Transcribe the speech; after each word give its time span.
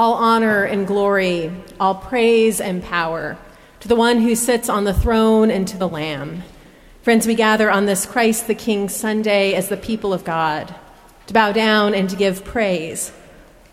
All 0.00 0.14
honor 0.14 0.64
and 0.64 0.86
glory, 0.86 1.52
all 1.78 1.94
praise 1.94 2.58
and 2.58 2.82
power 2.82 3.36
to 3.80 3.86
the 3.86 3.94
one 3.94 4.22
who 4.22 4.34
sits 4.34 4.70
on 4.70 4.84
the 4.84 4.94
throne 4.94 5.50
and 5.50 5.68
to 5.68 5.76
the 5.76 5.86
Lamb. 5.86 6.42
Friends, 7.02 7.26
we 7.26 7.34
gather 7.34 7.70
on 7.70 7.84
this 7.84 8.06
Christ 8.06 8.46
the 8.46 8.54
King 8.54 8.88
Sunday 8.88 9.52
as 9.52 9.68
the 9.68 9.76
people 9.76 10.14
of 10.14 10.24
God 10.24 10.74
to 11.26 11.34
bow 11.34 11.52
down 11.52 11.92
and 11.92 12.08
to 12.08 12.16
give 12.16 12.46
praise. 12.46 13.12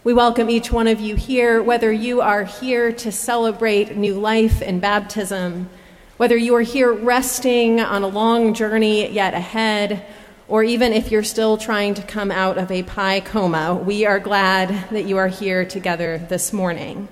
We 0.04 0.14
welcome 0.14 0.50
each 0.50 0.70
one 0.70 0.88
of 0.90 1.00
you 1.00 1.16
here, 1.16 1.64
whether 1.64 1.94
you 1.94 2.20
are 2.20 2.44
here 2.44 2.92
to 2.92 3.10
celebrate 3.10 3.96
new 3.96 4.20
life 4.20 4.62
and 4.62 4.82
baptism, 4.82 5.70
whether 6.18 6.36
you 6.36 6.56
are 6.56 6.62
here 6.62 6.92
resting 6.92 7.80
on 7.80 8.04
a 8.04 8.08
long 8.08 8.54
journey 8.54 9.10
yet 9.10 9.34
ahead, 9.34 10.06
or 10.48 10.64
even 10.64 10.94
if 10.94 11.12
you're 11.12 11.24
still 11.24 11.58
trying 11.58 11.94
to 11.94 12.02
come 12.02 12.32
out 12.32 12.58
of 12.58 12.72
a 12.72 12.84
pie 12.84 13.20
coma, 13.20 13.76
we 13.76 14.06
are 14.06 14.20
glad 14.20 14.90
that 14.92 15.06
you 15.06 15.18
are 15.18 15.28
here 15.28 15.66
together 15.66 16.18
this 16.30 16.54
morning. 16.54 17.08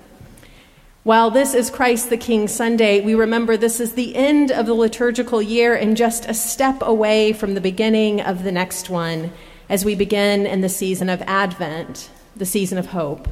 While 1.04 1.30
this 1.30 1.54
is 1.54 1.70
Christ 1.70 2.10
the 2.10 2.18
King 2.18 2.48
Sunday, 2.48 3.02
we 3.02 3.14
remember 3.14 3.58
this 3.58 3.80
is 3.80 3.94
the 3.94 4.16
end 4.16 4.52
of 4.52 4.66
the 4.66 4.74
liturgical 4.74 5.42
year 5.42 5.76
and 5.76 5.96
just 5.96 6.26
a 6.26 6.34
step 6.34 6.82
away 6.82 7.34
from 7.34 7.54
the 7.54 7.62
beginning 7.62 8.22
of 8.22 8.44
the 8.44 8.52
next 8.52 8.90
one 8.90 9.32
as 9.70 9.86
we 9.86 9.96
begin 9.96 10.46
in 10.46 10.62
the 10.62 10.70
season 10.70 11.10
of 11.10 11.22
Advent, 11.24 12.10
the 12.36 12.46
season 12.46 12.78
of 12.78 12.88
hope. 12.88 13.28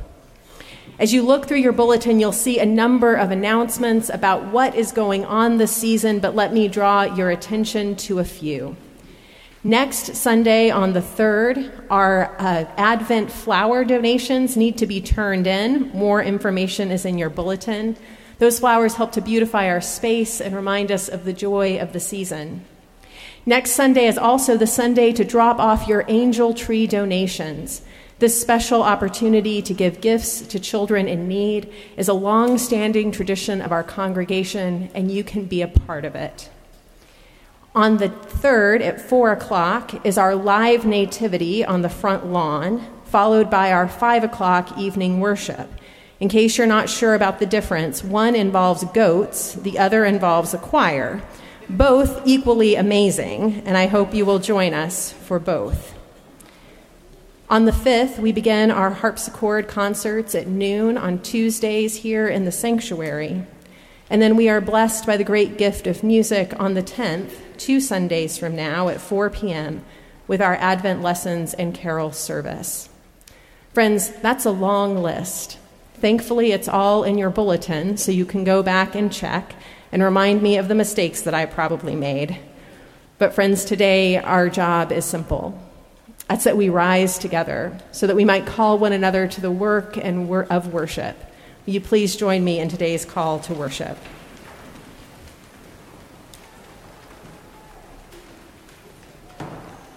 As 1.00 1.14
you 1.14 1.24
look 1.24 1.48
through 1.48 1.58
your 1.58 1.72
bulletin, 1.72 2.20
you'll 2.20 2.32
see 2.32 2.60
a 2.60 2.66
number 2.66 3.16
of 3.16 3.32
announcements 3.32 4.10
about 4.10 4.52
what 4.52 4.76
is 4.76 4.92
going 4.92 5.26
on 5.26 5.58
this 5.58 5.76
season, 5.76 6.20
but 6.20 6.36
let 6.36 6.54
me 6.54 6.68
draw 6.68 7.04
your 7.04 7.32
attention 7.32 7.96
to 7.96 8.20
a 8.20 8.26
few. 8.26 8.76
Next 9.66 10.18
Sunday 10.18 10.72
on 10.72 10.92
the 10.92 11.00
3rd, 11.00 11.86
our 11.90 12.36
uh, 12.38 12.66
Advent 12.76 13.32
flower 13.32 13.86
donations 13.86 14.58
need 14.58 14.78
to 14.80 14.86
be 14.86 15.00
turned 15.00 15.48
in. 15.48 15.90
More 15.94 16.22
information 16.22 16.92
is 16.92 17.06
in 17.06 17.18
your 17.18 17.30
bulletin. 17.30 17.96
Those 18.40 18.60
flowers 18.60 18.96
help 18.96 19.14
to 19.14 19.22
beautify 19.22 19.70
our 19.70 19.80
space 19.80 20.42
and 20.42 20.54
remind 20.54 20.92
us 20.92 21.08
of 21.08 21.24
the 21.24 21.32
joy 21.32 21.80
of 21.80 21.94
the 21.94 22.02
season. 22.02 22.66
Next 23.46 23.72
Sunday 23.72 24.06
is 24.08 24.18
also 24.18 24.58
the 24.58 24.68
Sunday 24.68 25.14
to 25.14 25.24
drop 25.24 25.60
off 25.60 25.88
your 25.88 26.04
angel 26.10 26.54
tree 26.54 26.86
donations. 26.86 27.84
This 28.20 28.40
special 28.40 28.84
opportunity 28.84 29.62
to 29.62 29.74
give 29.74 30.02
gifts 30.02 30.42
to 30.42 30.60
children 30.60 31.08
in 31.08 31.30
need 31.30 31.72
is 31.96 32.10
a 32.10 32.14
long 32.14 32.58
standing 32.58 33.14
tradition 33.14 33.62
of 33.62 33.72
our 33.72 33.84
congregation, 33.84 34.90
and 34.94 35.10
you 35.10 35.24
can 35.24 35.46
be 35.46 35.62
a 35.62 35.70
part 35.70 36.04
of 36.04 36.16
it. 36.16 36.50
On 37.76 37.98
the 37.98 38.10
3rd 38.10 38.82
at 38.82 39.02
4 39.02 39.32
o'clock 39.32 40.06
is 40.06 40.20
our 40.20 40.36
live 40.36 40.86
nativity 40.86 41.66
on 41.66 41.82
the 41.82 41.90
front 41.90 42.28
lawn, 42.28 42.86
followed 43.06 43.50
by 43.50 43.72
our 43.72 43.88
5 43.88 44.24
o'clock 44.24 44.78
evening 44.78 45.20
worship. 45.20 45.72
In 46.20 46.30
case 46.30 46.56
you're 46.56 46.68
not 46.68 46.88
sure 46.88 47.16
about 47.16 47.40
the 47.40 47.48
difference, 47.48 48.04
one 48.04 48.36
involves 48.36 48.84
goats, 48.94 49.54
the 49.56 49.80
other 49.80 50.06
involves 50.06 50.54
a 50.54 50.60
choir. 50.60 51.24
Both 51.68 52.22
equally 52.26 52.76
amazing, 52.76 53.64
and 53.66 53.76
I 53.76 53.88
hope 53.88 54.14
you 54.14 54.24
will 54.24 54.38
join 54.38 54.76
us 54.76 55.12
for 55.12 55.40
both. 55.40 55.96
On 57.50 57.66
the 57.66 57.72
5th, 57.72 58.20
we 58.20 58.32
begin 58.32 58.70
our 58.70 58.92
harpsichord 58.92 59.68
concerts 59.68 60.36
at 60.36 60.46
noon 60.46 60.96
on 60.96 61.24
Tuesdays 61.24 61.96
here 61.98 62.28
in 62.28 62.46
the 62.46 62.52
sanctuary. 62.52 63.48
And 64.14 64.22
then 64.22 64.36
we 64.36 64.48
are 64.48 64.62
blessed 64.62 65.08
by 65.08 65.18
the 65.18 65.24
great 65.24 65.58
gift 65.58 65.88
of 65.88 66.04
music 66.04 66.54
on 66.60 66.76
the 66.76 66.84
10th, 66.84 67.32
two 67.58 67.80
Sundays 67.80 68.38
from 68.38 68.56
now 68.56 68.88
at 68.90 69.02
4 69.02 69.32
p.m., 69.32 69.84
with 70.28 70.40
our 70.40 70.54
Advent 70.54 71.02
lessons 71.02 71.56
and 71.56 71.74
carol 71.74 72.12
service. 72.12 72.90
Friends, 73.74 74.12
that's 74.12 74.46
a 74.46 74.52
long 74.52 75.02
list. 75.02 75.58
Thankfully, 75.96 76.52
it's 76.52 76.68
all 76.68 77.04
in 77.04 77.18
your 77.18 77.32
bulletin, 77.32 77.98
so 77.98 78.12
you 78.12 78.24
can 78.24 78.44
go 78.44 78.62
back 78.62 78.94
and 78.94 79.12
check 79.12 79.56
and 79.92 80.04
remind 80.04 80.44
me 80.44 80.58
of 80.58 80.68
the 80.68 80.76
mistakes 80.76 81.24
that 81.24 81.34
I 81.34 81.48
probably 81.48 81.96
made. 81.96 82.38
But, 83.18 83.34
friends, 83.34 83.66
today 83.66 84.18
our 84.18 84.48
job 84.48 84.92
is 84.92 85.06
simple. 85.06 85.60
That's 86.28 86.44
that 86.44 86.56
we 86.56 86.70
rise 86.70 87.18
together 87.18 87.80
so 87.92 88.06
that 88.06 88.16
we 88.16 88.26
might 88.26 88.46
call 88.46 88.78
one 88.78 88.94
another 88.94 89.28
to 89.28 89.42
the 89.42 89.50
work 89.50 89.98
and 89.98 90.30
wor- 90.30 90.46
of 90.52 90.72
worship 90.72 91.18
Will 91.66 91.76
you 91.76 91.82
please 91.82 92.18
join 92.18 92.44
me 92.44 92.60
in 92.60 92.68
today's 92.68 93.06
call 93.06 93.40
to 93.40 93.54
worship? 93.54 93.98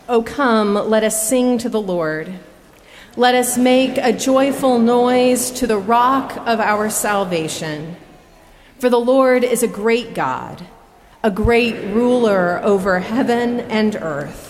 O 0.08 0.22
come, 0.22 0.74
let 0.74 1.02
us 1.02 1.28
sing 1.28 1.58
to 1.58 1.68
the 1.68 1.80
Lord. 1.80 2.32
Let 3.16 3.34
us 3.34 3.58
make 3.58 3.98
a 3.98 4.12
joyful 4.12 4.78
noise 4.78 5.50
to 5.52 5.66
the 5.66 5.78
rock 5.78 6.36
of 6.46 6.60
our 6.60 6.88
salvation. 6.88 7.96
For 8.78 8.88
the 8.88 9.00
Lord 9.00 9.42
is 9.42 9.64
a 9.64 9.68
great 9.68 10.14
God, 10.14 10.64
a 11.24 11.32
great 11.32 11.92
ruler 11.92 12.60
over 12.62 13.00
heaven 13.00 13.58
and 13.58 13.96
earth. 13.96 14.45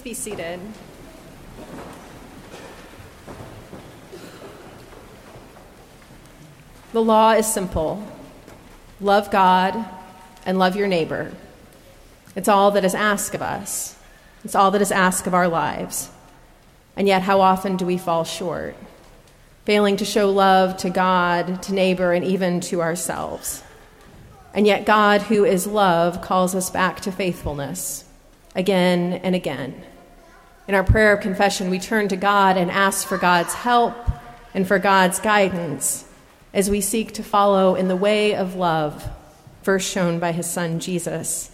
Please 0.00 0.16
be 0.16 0.30
seated. 0.30 0.58
The 6.94 7.02
law 7.02 7.32
is 7.32 7.52
simple 7.52 8.02
love 8.98 9.30
God 9.30 9.84
and 10.46 10.58
love 10.58 10.74
your 10.74 10.88
neighbor. 10.88 11.32
It's 12.34 12.48
all 12.48 12.70
that 12.70 12.84
is 12.84 12.94
asked 12.94 13.34
of 13.34 13.42
us, 13.42 13.94
it's 14.42 14.54
all 14.54 14.70
that 14.70 14.80
is 14.80 14.90
asked 14.90 15.26
of 15.26 15.34
our 15.34 15.48
lives. 15.48 16.08
And 16.96 17.06
yet, 17.06 17.20
how 17.20 17.42
often 17.42 17.76
do 17.76 17.84
we 17.84 17.98
fall 17.98 18.24
short, 18.24 18.76
failing 19.66 19.98
to 19.98 20.06
show 20.06 20.30
love 20.30 20.78
to 20.78 20.88
God, 20.88 21.62
to 21.64 21.74
neighbor, 21.74 22.14
and 22.14 22.24
even 22.24 22.60
to 22.60 22.80
ourselves? 22.80 23.62
And 24.54 24.66
yet, 24.66 24.86
God, 24.86 25.22
who 25.22 25.44
is 25.44 25.66
love, 25.66 26.22
calls 26.22 26.54
us 26.54 26.70
back 26.70 27.00
to 27.00 27.12
faithfulness 27.12 28.06
again 28.54 29.20
and 29.22 29.34
again. 29.34 29.84
In 30.70 30.76
our 30.76 30.84
prayer 30.84 31.12
of 31.12 31.20
confession, 31.20 31.68
we 31.68 31.80
turn 31.80 32.06
to 32.06 32.16
God 32.16 32.56
and 32.56 32.70
ask 32.70 33.08
for 33.08 33.18
God's 33.18 33.52
help 33.54 33.92
and 34.54 34.68
for 34.68 34.78
God's 34.78 35.18
guidance 35.18 36.04
as 36.54 36.70
we 36.70 36.80
seek 36.80 37.10
to 37.14 37.24
follow 37.24 37.74
in 37.74 37.88
the 37.88 37.96
way 37.96 38.36
of 38.36 38.54
love, 38.54 39.10
first 39.62 39.90
shown 39.90 40.20
by 40.20 40.30
his 40.30 40.48
son 40.48 40.78
Jesus. 40.78 41.50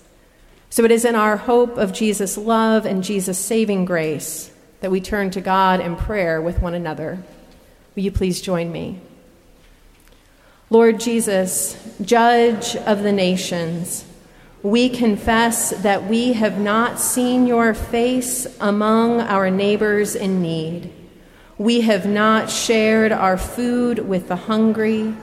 So 0.69 0.85
it 0.85 0.91
is 0.91 1.07
in 1.07 1.15
our 1.15 1.39
hope 1.39 1.79
of 1.79 1.95
Jesus' 1.95 2.37
love 2.37 2.85
and 2.85 3.03
Jesus' 3.03 3.39
saving 3.39 3.87
grace 3.87 4.53
that 4.81 4.91
we 4.91 5.01
turn 5.01 5.31
to 5.31 5.41
God 5.41 5.81
in 5.81 5.97
prayer 5.97 6.43
with 6.43 6.61
one 6.61 6.75
another. 6.75 7.19
Will 7.95 8.03
you 8.03 8.13
please 8.13 8.43
join 8.43 8.71
me? 8.71 9.01
Lord 10.69 11.01
Jesus, 11.01 11.75
Judge 12.03 12.77
of 12.77 13.03
the 13.03 13.13
nations, 13.13 14.05
we 14.63 14.89
confess 14.89 15.71
that 15.83 16.05
we 16.05 16.33
have 16.33 16.59
not 16.59 16.99
seen 16.99 17.47
your 17.47 17.75
face 17.75 18.47
among 18.61 19.21
our 19.21 19.51
neighbors 19.51 20.17
in 20.17 20.43
need. 20.43 20.93
We 21.59 21.83
have 21.83 22.07
not 22.07 22.51
shared 22.51 23.13
our 23.13 23.37
food 23.37 24.01
with 24.01 24.29
the 24.29 24.37
hungry. 24.37 25.15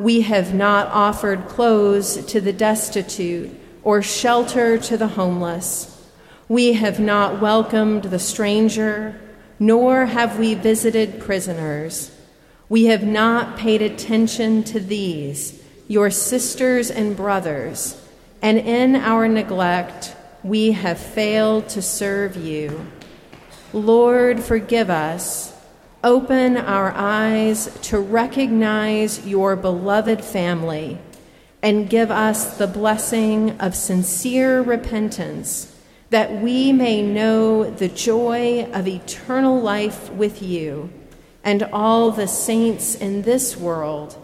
We 0.00 0.22
have 0.22 0.54
not 0.54 0.88
offered 0.88 1.48
clothes 1.48 2.24
to 2.26 2.40
the 2.40 2.52
destitute 2.52 3.50
or 3.82 4.02
shelter 4.02 4.78
to 4.78 4.96
the 4.96 5.08
homeless. 5.08 5.94
We 6.48 6.74
have 6.74 6.98
not 6.98 7.40
welcomed 7.40 8.04
the 8.04 8.18
stranger, 8.18 9.20
nor 9.58 10.06
have 10.06 10.38
we 10.38 10.54
visited 10.54 11.20
prisoners. 11.20 12.10
We 12.68 12.86
have 12.86 13.02
not 13.02 13.56
paid 13.56 13.80
attention 13.80 14.64
to 14.64 14.80
these, 14.80 15.62
your 15.86 16.10
sisters 16.10 16.90
and 16.90 17.16
brothers, 17.16 18.02
and 18.42 18.58
in 18.58 18.96
our 18.96 19.28
neglect, 19.28 20.14
we 20.42 20.72
have 20.72 20.98
failed 20.98 21.68
to 21.70 21.82
serve 21.82 22.36
you. 22.36 22.86
Lord, 23.72 24.40
forgive 24.40 24.90
us. 24.90 25.54
Open 26.04 26.56
our 26.56 26.92
eyes 26.92 27.76
to 27.82 27.98
recognize 27.98 29.26
your 29.26 29.56
beloved 29.56 30.24
family 30.24 30.98
and 31.62 31.90
give 31.90 32.10
us 32.10 32.56
the 32.56 32.68
blessing 32.68 33.58
of 33.60 33.74
sincere 33.74 34.62
repentance 34.62 35.74
that 36.10 36.40
we 36.40 36.72
may 36.72 37.02
know 37.02 37.68
the 37.68 37.88
joy 37.88 38.64
of 38.72 38.86
eternal 38.88 39.60
life 39.60 40.10
with 40.12 40.40
you 40.40 40.88
and 41.44 41.62
all 41.64 42.10
the 42.10 42.28
saints 42.28 42.94
in 42.94 43.22
this 43.22 43.56
world 43.56 44.16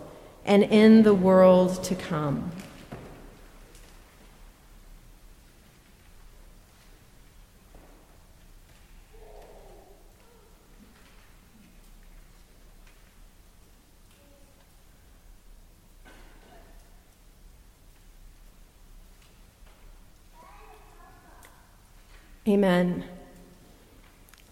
and 0.45 0.63
in 0.63 1.03
the 1.03 1.15
world 1.15 1.83
to 1.85 1.95
come. 1.95 2.51
Amen. 22.47 23.05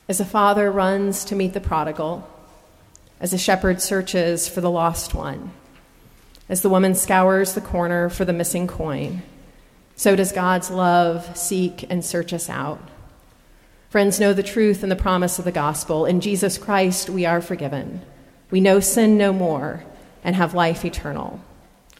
As 0.09 0.19
a 0.19 0.25
father 0.25 0.71
runs 0.71 1.25
to 1.27 1.37
meet 1.37 1.53
the 1.53 1.61
prodigal, 1.61 2.27
as 3.21 3.33
a 3.35 3.39
shepherd 3.39 3.83
searches 3.83 4.49
for 4.49 4.63
the 4.63 4.71
lost 4.71 5.15
one, 5.15 5.53
as 6.49 6.63
the 6.63 6.71
woman 6.71 6.95
scours 6.95 7.53
the 7.53 7.61
corner 7.61 8.09
for 8.09 8.25
the 8.25 8.33
missing 8.33 8.67
coin, 8.67 9.23
so 9.95 10.17
does 10.17 10.33
God's 10.33 10.71
love 10.71 11.37
seek 11.37 11.85
and 11.91 12.03
search 12.03 12.33
us 12.33 12.49
out. 12.49 12.81
Friends, 13.91 14.19
know 14.19 14.33
the 14.33 14.43
truth 14.43 14.83
and 14.83 14.91
the 14.91 14.97
promise 14.97 15.39
of 15.39 15.45
the 15.45 15.53
gospel. 15.53 16.07
In 16.07 16.23
Jesus 16.23 16.57
Christ, 16.57 17.11
we 17.11 17.27
are 17.27 17.43
forgiven. 17.43 18.01
We 18.51 18.61
know 18.61 18.81
sin 18.81 19.19
no 19.19 19.35
more 19.35 19.85
and 20.25 20.35
have 20.35 20.55
life 20.55 20.87
eternal. 20.87 21.41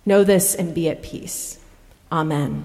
Know 0.07 0.25
this 0.25 0.55
and 0.55 0.75
be 0.75 0.89
at 0.89 1.03
peace. 1.03 1.59
Amen. 2.11 2.65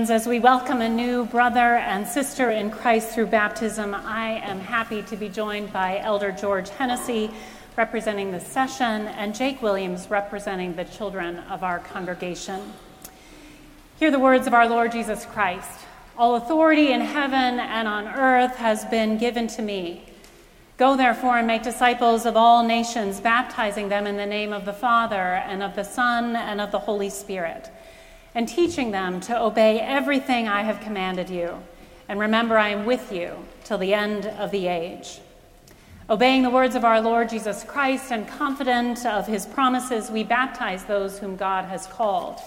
Friends, 0.00 0.10
as 0.10 0.26
we 0.26 0.40
welcome 0.40 0.80
a 0.80 0.88
new 0.88 1.26
brother 1.26 1.76
and 1.76 2.08
sister 2.08 2.50
in 2.50 2.70
Christ 2.70 3.10
through 3.10 3.26
baptism, 3.26 3.94
I 3.94 4.40
am 4.42 4.58
happy 4.58 5.02
to 5.02 5.14
be 5.14 5.28
joined 5.28 5.74
by 5.74 5.98
Elder 5.98 6.32
George 6.32 6.70
Hennessy, 6.70 7.30
representing 7.76 8.32
the 8.32 8.40
session, 8.40 9.08
and 9.08 9.34
Jake 9.34 9.60
Williams, 9.60 10.08
representing 10.08 10.74
the 10.74 10.86
children 10.86 11.40
of 11.50 11.62
our 11.62 11.80
congregation. 11.80 12.72
Hear 13.98 14.10
the 14.10 14.18
words 14.18 14.46
of 14.46 14.54
our 14.54 14.66
Lord 14.66 14.90
Jesus 14.90 15.26
Christ 15.26 15.80
All 16.16 16.34
authority 16.36 16.92
in 16.92 17.02
heaven 17.02 17.60
and 17.60 17.86
on 17.86 18.08
earth 18.08 18.56
has 18.56 18.86
been 18.86 19.18
given 19.18 19.48
to 19.48 19.60
me. 19.60 20.06
Go 20.78 20.96
therefore 20.96 21.36
and 21.36 21.46
make 21.46 21.62
disciples 21.62 22.24
of 22.24 22.38
all 22.38 22.66
nations, 22.66 23.20
baptizing 23.20 23.90
them 23.90 24.06
in 24.06 24.16
the 24.16 24.24
name 24.24 24.54
of 24.54 24.64
the 24.64 24.72
Father, 24.72 25.34
and 25.44 25.62
of 25.62 25.76
the 25.76 25.84
Son, 25.84 26.36
and 26.36 26.58
of 26.58 26.70
the 26.70 26.78
Holy 26.78 27.10
Spirit 27.10 27.70
and 28.34 28.48
teaching 28.48 28.90
them 28.90 29.20
to 29.20 29.40
obey 29.40 29.80
everything 29.80 30.48
I 30.48 30.62
have 30.62 30.80
commanded 30.80 31.30
you. 31.30 31.62
And 32.08 32.18
remember, 32.18 32.58
I 32.58 32.70
am 32.70 32.86
with 32.86 33.12
you 33.12 33.34
till 33.64 33.78
the 33.78 33.94
end 33.94 34.26
of 34.26 34.50
the 34.50 34.66
age. 34.66 35.20
Obeying 36.08 36.42
the 36.42 36.50
words 36.50 36.74
of 36.74 36.84
our 36.84 37.00
Lord 37.00 37.28
Jesus 37.28 37.62
Christ 37.62 38.10
and 38.10 38.26
confident 38.26 39.06
of 39.06 39.28
his 39.28 39.46
promises, 39.46 40.10
we 40.10 40.24
baptize 40.24 40.84
those 40.84 41.20
whom 41.20 41.36
God 41.36 41.66
has 41.66 41.86
called. 41.86 42.40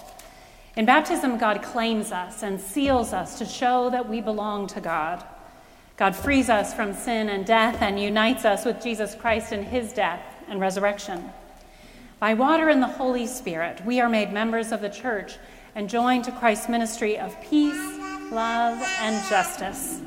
In 0.76 0.84
baptism, 0.84 1.38
God 1.38 1.62
claims 1.62 2.12
us 2.12 2.42
and 2.42 2.60
seals 2.60 3.12
us 3.12 3.38
to 3.38 3.46
show 3.46 3.88
that 3.90 4.08
we 4.08 4.20
belong 4.20 4.66
to 4.68 4.80
God. 4.80 5.24
God 5.96 6.16
frees 6.16 6.50
us 6.50 6.74
from 6.74 6.92
sin 6.92 7.28
and 7.28 7.46
death 7.46 7.80
and 7.80 7.98
unites 8.00 8.44
us 8.44 8.64
with 8.64 8.82
Jesus 8.82 9.14
Christ 9.14 9.52
in 9.52 9.62
his 9.62 9.92
death 9.92 10.20
and 10.48 10.60
resurrection. 10.60 11.30
By 12.18 12.34
water 12.34 12.68
and 12.68 12.82
the 12.82 12.88
Holy 12.88 13.26
Spirit, 13.26 13.84
we 13.86 14.00
are 14.00 14.08
made 14.08 14.32
members 14.32 14.72
of 14.72 14.80
the 14.80 14.90
church 14.90 15.36
and 15.74 15.90
join 15.90 16.22
to 16.22 16.32
Christ's 16.32 16.68
ministry 16.68 17.18
of 17.18 17.40
peace, 17.40 17.98
love, 18.30 18.80
and 19.00 19.28
justice. 19.28 20.00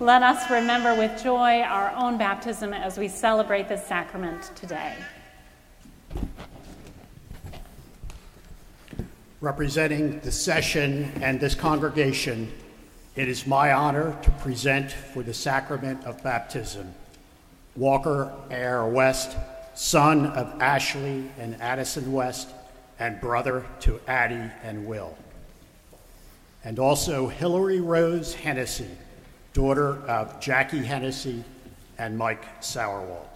Let 0.00 0.22
us 0.22 0.48
remember 0.48 0.94
with 0.94 1.22
joy 1.22 1.62
our 1.62 1.90
own 1.96 2.18
baptism 2.18 2.72
as 2.72 2.98
we 2.98 3.08
celebrate 3.08 3.68
this 3.68 3.84
sacrament 3.84 4.52
today. 4.54 4.94
Representing 9.40 10.20
the 10.20 10.30
session 10.30 11.10
and 11.20 11.40
this 11.40 11.54
congregation, 11.54 12.52
it 13.16 13.28
is 13.28 13.46
my 13.46 13.72
honor 13.72 14.16
to 14.22 14.30
present 14.32 14.92
for 14.92 15.24
the 15.24 15.34
sacrament 15.34 16.04
of 16.04 16.22
baptism 16.22 16.94
Walker 17.74 18.32
Air 18.50 18.84
West, 18.86 19.36
son 19.74 20.26
of 20.26 20.60
Ashley 20.60 21.30
and 21.38 21.60
Addison 21.60 22.12
West, 22.12 22.48
and 22.98 23.20
brother 23.20 23.64
to 23.80 24.00
Addie 24.06 24.50
and 24.62 24.86
Will. 24.86 25.16
And 26.64 26.78
also 26.78 27.28
Hillary 27.28 27.80
Rose 27.80 28.34
Hennessy, 28.34 28.90
daughter 29.52 29.96
of 30.06 30.40
Jackie 30.40 30.84
Hennessy 30.84 31.44
and 31.98 32.18
Mike 32.18 32.62
Sauerwald. 32.62 33.26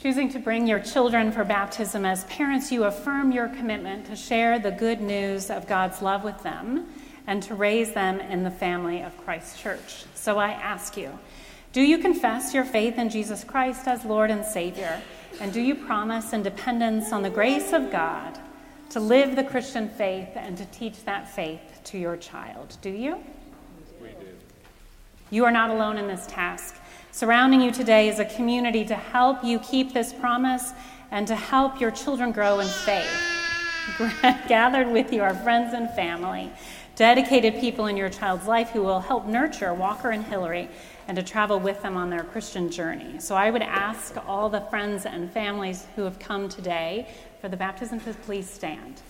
Choosing 0.00 0.28
to 0.30 0.38
bring 0.38 0.66
your 0.66 0.80
children 0.80 1.32
for 1.32 1.44
baptism 1.44 2.04
as 2.04 2.24
parents, 2.24 2.70
you 2.70 2.84
affirm 2.84 3.32
your 3.32 3.48
commitment 3.48 4.06
to 4.06 4.16
share 4.16 4.58
the 4.58 4.70
good 4.70 5.00
news 5.00 5.50
of 5.50 5.66
God's 5.66 6.02
love 6.02 6.24
with 6.24 6.42
them 6.42 6.86
and 7.26 7.42
to 7.44 7.54
raise 7.54 7.92
them 7.92 8.20
in 8.20 8.42
the 8.42 8.50
family 8.50 9.00
of 9.00 9.16
Christ 9.24 9.58
Church. 9.58 10.04
So 10.14 10.38
I 10.38 10.50
ask 10.50 10.96
you, 10.96 11.18
do 11.72 11.80
you 11.80 11.98
confess 11.98 12.52
your 12.52 12.64
faith 12.64 12.98
in 12.98 13.08
Jesus 13.08 13.44
Christ 13.44 13.88
as 13.88 14.04
Lord 14.04 14.30
and 14.30 14.44
Savior? 14.44 15.00
And 15.40 15.52
do 15.52 15.60
you 15.60 15.74
promise 15.74 16.32
in 16.32 16.42
dependence 16.42 17.12
on 17.12 17.22
the 17.22 17.30
grace 17.30 17.72
of 17.72 17.90
God 17.90 18.38
to 18.90 19.00
live 19.00 19.34
the 19.34 19.44
Christian 19.44 19.88
faith 19.88 20.28
and 20.36 20.56
to 20.56 20.64
teach 20.66 21.04
that 21.04 21.28
faith 21.28 21.80
to 21.84 21.98
your 21.98 22.16
child? 22.16 22.76
Do 22.80 22.90
you? 22.90 23.22
We 24.00 24.08
do. 24.08 24.26
You 25.30 25.44
are 25.44 25.50
not 25.50 25.70
alone 25.70 25.98
in 25.98 26.06
this 26.06 26.26
task. 26.26 26.76
Surrounding 27.10 27.60
you 27.60 27.72
today 27.72 28.08
is 28.08 28.18
a 28.18 28.24
community 28.24 28.84
to 28.84 28.94
help 28.94 29.42
you 29.44 29.58
keep 29.58 29.92
this 29.92 30.12
promise 30.12 30.72
and 31.10 31.26
to 31.26 31.34
help 31.34 31.80
your 31.80 31.90
children 31.90 32.32
grow 32.32 32.60
in 32.60 32.68
faith. 32.68 33.34
Gathered 34.48 34.88
with 34.88 35.12
you 35.12 35.22
are 35.22 35.34
friends 35.34 35.74
and 35.74 35.90
family, 35.90 36.50
dedicated 36.96 37.60
people 37.60 37.86
in 37.86 37.96
your 37.96 38.08
child's 38.08 38.46
life 38.46 38.70
who 38.70 38.82
will 38.82 39.00
help 39.00 39.26
nurture 39.26 39.74
Walker 39.74 40.10
and 40.10 40.24
Hillary 40.24 40.68
and 41.06 41.16
to 41.16 41.22
travel 41.22 41.60
with 41.60 41.82
them 41.82 41.96
on 41.96 42.10
their 42.10 42.24
Christian 42.24 42.70
journey. 42.70 43.20
So 43.20 43.34
I 43.34 43.50
would 43.50 43.62
ask 43.62 44.16
all 44.26 44.48
the 44.48 44.60
friends 44.62 45.06
and 45.06 45.30
families 45.30 45.86
who 45.96 46.02
have 46.02 46.18
come 46.18 46.48
today 46.48 47.08
for 47.40 47.48
the 47.48 47.56
baptism 47.56 48.00
to 48.00 48.14
please 48.14 48.48
stand. 48.48 49.02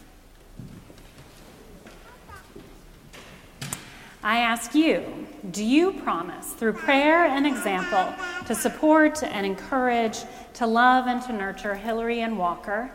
I 4.24 4.38
ask 4.38 4.74
you, 4.74 5.04
do 5.50 5.62
you 5.62 5.92
promise 5.92 6.54
through 6.54 6.72
prayer 6.72 7.26
and 7.26 7.46
example 7.46 8.14
to 8.46 8.54
support 8.54 9.22
and 9.22 9.44
encourage, 9.44 10.20
to 10.54 10.66
love 10.66 11.06
and 11.06 11.20
to 11.24 11.32
nurture 11.34 11.74
Hillary 11.74 12.22
and 12.22 12.38
Walker 12.38 12.90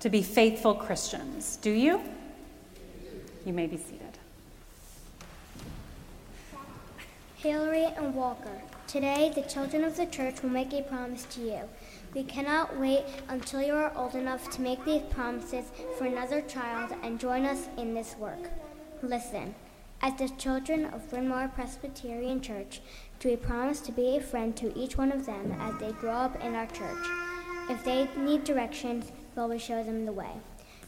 to 0.00 0.08
be 0.08 0.22
faithful 0.22 0.74
Christians? 0.74 1.56
Do 1.56 1.70
you? 1.70 2.00
You 3.44 3.52
may 3.52 3.66
be 3.66 3.76
seated. 3.76 3.99
Hillary 7.42 7.86
and 7.96 8.14
Walker, 8.14 8.60
today 8.86 9.32
the 9.34 9.40
children 9.40 9.82
of 9.82 9.96
the 9.96 10.04
church 10.04 10.42
will 10.42 10.50
make 10.50 10.74
a 10.74 10.82
promise 10.82 11.24
to 11.30 11.40
you. 11.40 11.60
We 12.12 12.22
cannot 12.22 12.78
wait 12.78 13.04
until 13.30 13.62
you 13.62 13.72
are 13.72 13.96
old 13.96 14.14
enough 14.14 14.50
to 14.50 14.60
make 14.60 14.84
these 14.84 15.00
promises 15.08 15.64
for 15.96 16.04
another 16.04 16.42
child 16.42 16.92
and 17.02 17.18
join 17.18 17.46
us 17.46 17.68
in 17.78 17.94
this 17.94 18.14
work. 18.18 18.50
Listen. 19.02 19.54
As 20.02 20.18
the 20.18 20.28
children 20.36 20.84
of 20.84 21.08
Bryn 21.08 21.28
Mawr 21.28 21.48
Presbyterian 21.48 22.42
Church, 22.42 22.82
do 23.20 23.30
we 23.30 23.36
promise 23.36 23.80
to 23.80 23.92
be 23.92 24.18
a 24.18 24.20
friend 24.20 24.54
to 24.58 24.78
each 24.78 24.98
one 24.98 25.10
of 25.10 25.24
them 25.24 25.56
as 25.60 25.80
they 25.80 25.92
grow 25.92 26.12
up 26.12 26.44
in 26.44 26.54
our 26.54 26.66
church? 26.66 27.06
If 27.70 27.82
they 27.84 28.06
need 28.18 28.44
directions, 28.44 29.12
will 29.34 29.48
we 29.48 29.58
show 29.58 29.82
them 29.82 30.04
the 30.04 30.12
way? 30.12 30.32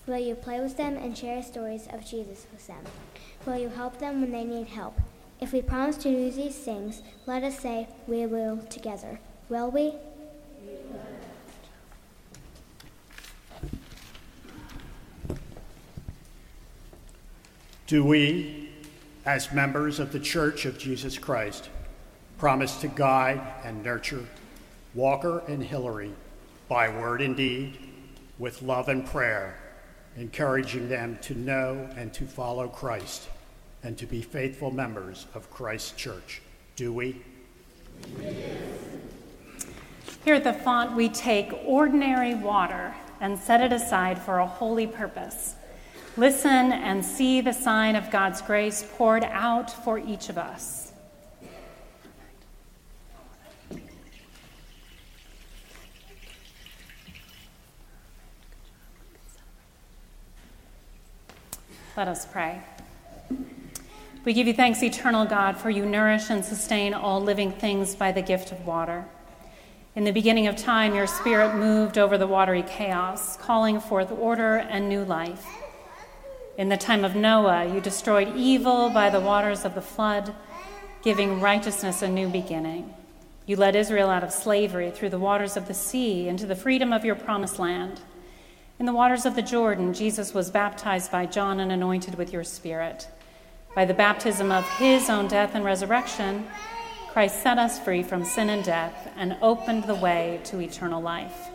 Will 0.07 0.19
you 0.19 0.35
play 0.35 0.61
with 0.61 0.77
them 0.77 0.99
and 0.99 1.17
share 1.17 1.43
stories 1.43 1.89
of 1.91 2.05
Jesus 2.05 2.47
with 2.53 2.67
them? 2.67 2.85
Will 3.47 3.57
you 3.57 3.71
help 3.71 3.99
them 3.99 4.21
when 4.21 4.33
they 4.33 4.45
need 4.45 4.67
help? 4.67 5.01
If 5.43 5.53
we 5.53 5.61
promise 5.61 5.97
to 5.97 6.09
do 6.09 6.31
these 6.31 6.55
things, 6.55 7.03
let 7.27 7.43
us 7.43 7.59
say 7.59 7.89
we 8.07 8.27
will 8.27 8.59
together. 8.71 9.19
Will 9.49 9.73
we? 9.73 9.93
Do 17.89 18.05
we, 18.05 18.71
as 19.27 19.53
members 19.53 19.99
of 19.99 20.13
the 20.13 20.21
Church 20.21 20.65
of 20.65 20.79
Jesus 20.79 21.19
Christ, 21.19 21.71
promise 22.39 22.77
to 22.77 22.87
guide 22.87 23.41
and 23.65 23.83
nurture 23.83 24.25
Walker 24.95 25.41
and 25.49 25.61
Hillary 25.61 26.13
by 26.69 26.89
word 26.89 27.21
and 27.21 27.37
deed, 27.37 27.81
with 28.39 28.63
love 28.63 28.89
and 28.89 29.05
prayer, 29.05 29.59
encouraging 30.17 30.89
them 30.89 31.19
to 31.23 31.35
know 31.35 31.91
and 31.97 32.15
to 32.15 32.29
follow 32.29 32.69
Christ 32.69 33.29
and 33.83 33.99
to 33.99 34.07
be 34.07 34.23
faithful 34.23 34.71
members 34.71 35.27
of 35.35 35.51
Christ's 35.51 35.93
church. 35.93 36.43
Do 36.77 36.93
we? 36.93 37.21
Here 40.25 40.35
at 40.35 40.45
the 40.45 40.53
font, 40.53 40.97
we 40.97 41.09
take 41.09 41.53
ordinary 41.65 42.35
water 42.35 42.95
and 43.21 43.39
set 43.39 43.61
it 43.61 43.73
aside 43.73 44.21
for 44.21 44.39
a 44.39 44.47
holy 44.47 44.87
purpose. 44.87 45.57
Listen 46.17 46.73
and 46.73 47.05
see 47.05 47.41
the 47.41 47.53
sign 47.53 47.97
of 47.97 48.11
God's 48.11 48.43
grace 48.43 48.85
poured 48.97 49.25
out 49.25 49.71
for 49.71 49.99
each 49.99 50.29
of 50.29 50.39
us. 50.39 50.93
Let 61.97 62.09
us 62.09 62.25
pray. 62.27 62.63
We 64.25 64.35
give 64.35 64.47
you 64.47 64.55
thanks, 64.55 64.85
eternal 64.85 65.25
God, 65.25 65.57
for 65.57 65.69
you 65.69 65.85
nourish 65.85 66.31
and 66.31 66.45
sustain 66.45 66.95
all 66.95 67.21
living 67.21 67.51
things 67.51 67.97
by 67.97 68.13
the 68.13 68.23
gift 68.23 68.53
of 68.53 68.65
water. 68.65 69.05
In 69.97 70.05
the 70.05 70.13
beginning 70.13 70.47
of 70.47 70.57
time, 70.57 70.95
your 70.95 71.09
spirit 71.09 71.57
moved 71.57 71.99
over 71.99 72.17
the 72.17 72.29
watery 72.29 72.63
chaos, 72.63 73.37
calling 73.37 73.81
forth 73.81 74.13
order 74.13 74.59
and 74.59 74.89
new 74.89 75.03
life. 75.03 75.45
In 76.57 76.69
the 76.69 76.77
time 76.77 77.05
of 77.05 77.17
Noah, 77.17 77.75
you 77.75 77.81
destroyed 77.81 78.37
evil 78.37 78.91
by 78.91 79.11
the 79.11 79.21
waters 79.21 79.65
of 79.65 79.75
the 79.75 79.83
flood, 79.83 80.33
giving 81.03 81.41
righteousness 81.41 82.01
a 82.01 82.09
new 82.09 82.29
beginning. 82.29 82.95
You 83.45 83.57
led 83.57 83.75
Israel 83.75 84.09
out 84.09 84.23
of 84.23 84.31
slavery 84.31 84.93
through 84.93 85.11
the 85.11 85.19
waters 85.19 85.57
of 85.57 85.67
the 85.67 85.75
sea 85.75 86.29
into 86.29 86.47
the 86.47 86.55
freedom 86.55 86.93
of 86.93 87.05
your 87.05 87.17
promised 87.17 87.59
land. 87.59 88.01
In 88.79 88.87
the 88.87 88.95
waters 88.95 89.27
of 89.27 89.35
the 89.35 89.43
Jordan, 89.43 89.93
Jesus 89.93 90.33
was 90.33 90.49
baptized 90.49 91.11
by 91.11 91.27
John 91.27 91.59
and 91.59 91.73
anointed 91.73 92.15
with 92.15 92.33
your 92.33 92.45
Spirit. 92.45 93.09
By 93.75 93.85
the 93.85 93.95
baptism 93.95 94.53
of 94.53 94.69
his 94.79 95.09
own 95.09 95.29
death 95.29 95.53
and 95.55 95.65
resurrection, 95.65 96.47
Christ 97.09 97.43
set 97.43 97.59
us 97.59 97.79
free 97.79 98.03
from 98.03 98.25
sin 98.25 98.51
and 98.51 98.65
death 98.65 99.11
and 99.17 99.37
opened 99.41 99.85
the 99.85 99.95
way 99.95 100.41
to 100.45 100.61
eternal 100.61 101.01
life. 101.01 101.49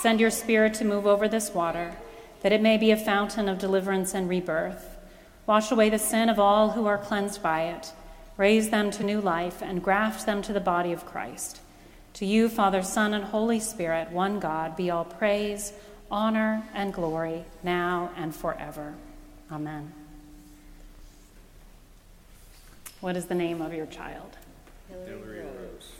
Send 0.00 0.20
your 0.20 0.30
Spirit 0.30 0.74
to 0.74 0.84
move 0.84 1.06
over 1.06 1.28
this 1.28 1.54
water 1.54 1.96
that 2.42 2.52
it 2.52 2.60
may 2.60 2.76
be 2.76 2.90
a 2.90 2.96
fountain 2.96 3.48
of 3.48 3.58
deliverance 3.58 4.14
and 4.14 4.28
rebirth. 4.28 4.98
Wash 5.46 5.72
away 5.72 5.88
the 5.88 5.98
sin 5.98 6.28
of 6.28 6.38
all 6.38 6.72
who 6.72 6.86
are 6.86 6.98
cleansed 6.98 7.42
by 7.42 7.62
it, 7.62 7.92
raise 8.36 8.68
them 8.68 8.90
to 8.90 9.02
new 9.02 9.20
life, 9.20 9.62
and 9.62 9.82
graft 9.82 10.26
them 10.26 10.42
to 10.42 10.52
the 10.52 10.60
body 10.60 10.92
of 10.92 11.06
Christ. 11.06 11.60
To 12.14 12.26
you, 12.26 12.50
Father, 12.50 12.82
Son, 12.82 13.14
and 13.14 13.24
Holy 13.24 13.60
Spirit, 13.60 14.10
one 14.10 14.40
God, 14.40 14.76
be 14.76 14.90
all 14.90 15.06
praise, 15.06 15.72
honor, 16.10 16.64
and 16.74 16.92
glory, 16.92 17.44
now 17.62 18.10
and 18.16 18.36
forever. 18.36 18.94
Amen. 19.50 20.03
What 23.04 23.18
is 23.18 23.26
the 23.26 23.34
name 23.34 23.60
of 23.60 23.74
your 23.74 23.84
child? 23.84 24.38
Hillary 24.88 25.42
Rose. 25.42 25.92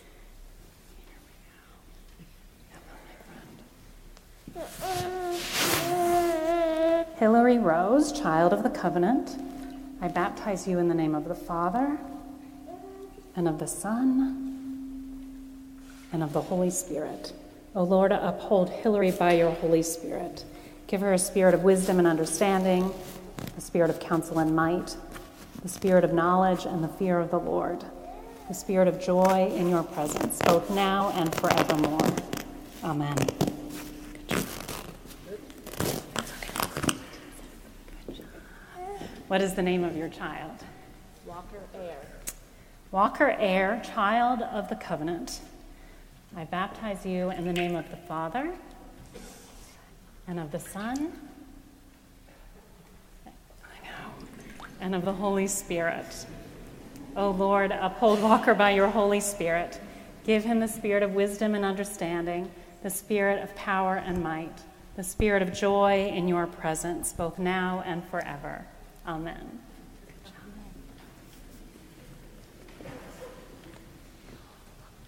Hillary 7.19 7.59
Rose, 7.59 8.11
child 8.11 8.55
of 8.55 8.63
the 8.63 8.71
covenant, 8.71 9.37
I 10.01 10.09
baptize 10.09 10.67
you 10.67 10.79
in 10.79 10.89
the 10.89 10.95
name 10.95 11.15
of 11.15 11.29
the 11.29 11.35
Father, 11.35 11.99
and 13.37 13.47
of 13.47 13.59
the 13.59 13.69
Son, 13.69 15.29
and 16.11 16.23
of 16.23 16.33
the 16.33 16.41
Holy 16.41 16.71
Spirit. 16.71 17.35
O 17.77 17.83
Lord, 17.83 18.13
uphold 18.13 18.71
Hillary 18.71 19.11
by 19.11 19.35
your 19.35 19.51
Holy 19.51 19.83
Spirit. 19.83 20.47
Give 20.87 21.03
her 21.03 21.13
a 21.13 21.19
spirit 21.19 21.53
of 21.53 21.65
wisdom 21.65 21.99
and 21.99 22.09
understanding, 22.09 22.91
a 23.59 23.61
spirit 23.61 23.91
of 23.91 24.01
counsel 24.01 24.39
and 24.39 24.57
might, 24.57 24.97
the 25.65 25.71
spirit 25.71 26.05
of 26.05 26.13
knowledge 26.13 26.67
and 26.67 26.85
the 26.85 26.89
fear 26.89 27.19
of 27.19 27.31
the 27.31 27.39
Lord, 27.41 27.83
the 28.49 28.55
spirit 28.55 28.87
of 28.87 29.01
joy 29.01 29.51
in 29.57 29.71
your 29.71 29.83
presence, 29.83 30.39
both 30.45 30.69
now 30.69 31.11
and 31.17 31.35
forevermore. 31.35 32.07
Amen. 32.85 33.17
What 39.27 39.41
is 39.41 39.55
the 39.55 39.63
name 39.63 39.85
of 39.85 39.97
your 39.97 40.11
child? 40.11 40.53
Walker 41.25 41.63
Air. 41.75 41.97
Walker 42.91 43.35
Air, 43.39 43.83
child 43.83 44.43
of 44.43 44.69
the 44.69 44.77
covenant. 44.77 45.41
I 46.37 46.45
baptize 46.45 47.07
you 47.07 47.31
in 47.31 47.47
the 47.47 47.55
name 47.55 47.75
of 47.75 47.89
the 47.91 47.97
Father 47.97 48.53
and 50.29 50.39
of 50.39 50.53
the 50.53 50.61
Son 50.61 51.11
and 54.85 54.95
of 54.95 55.07
the 55.07 55.13
Holy 55.15 55.47
Spirit. 55.47 56.27
O 57.17 57.31
Lord, 57.31 57.73
uphold 57.73 58.23
Walker 58.23 58.53
by 58.55 58.73
your 58.73 58.89
Holy 58.89 59.19
Spirit. 59.19 59.81
Give 60.25 60.45
him 60.45 60.61
the 60.61 60.69
spirit 60.69 61.03
of 61.03 61.15
wisdom 61.15 61.55
and 61.55 61.65
understanding, 61.65 62.51
the 62.83 62.91
spirit 62.91 63.43
of 63.43 63.57
power 63.57 63.97
and 63.97 64.23
might, 64.23 64.59
the 64.97 65.03
spirit 65.03 65.41
of 65.41 65.55
joy 65.55 66.13
in 66.15 66.29
your 66.29 66.47
presence, 66.47 67.15
both 67.15 67.39
now 67.39 67.83
and 67.87 68.07
forever. 68.11 68.67
Amen. 69.09 69.59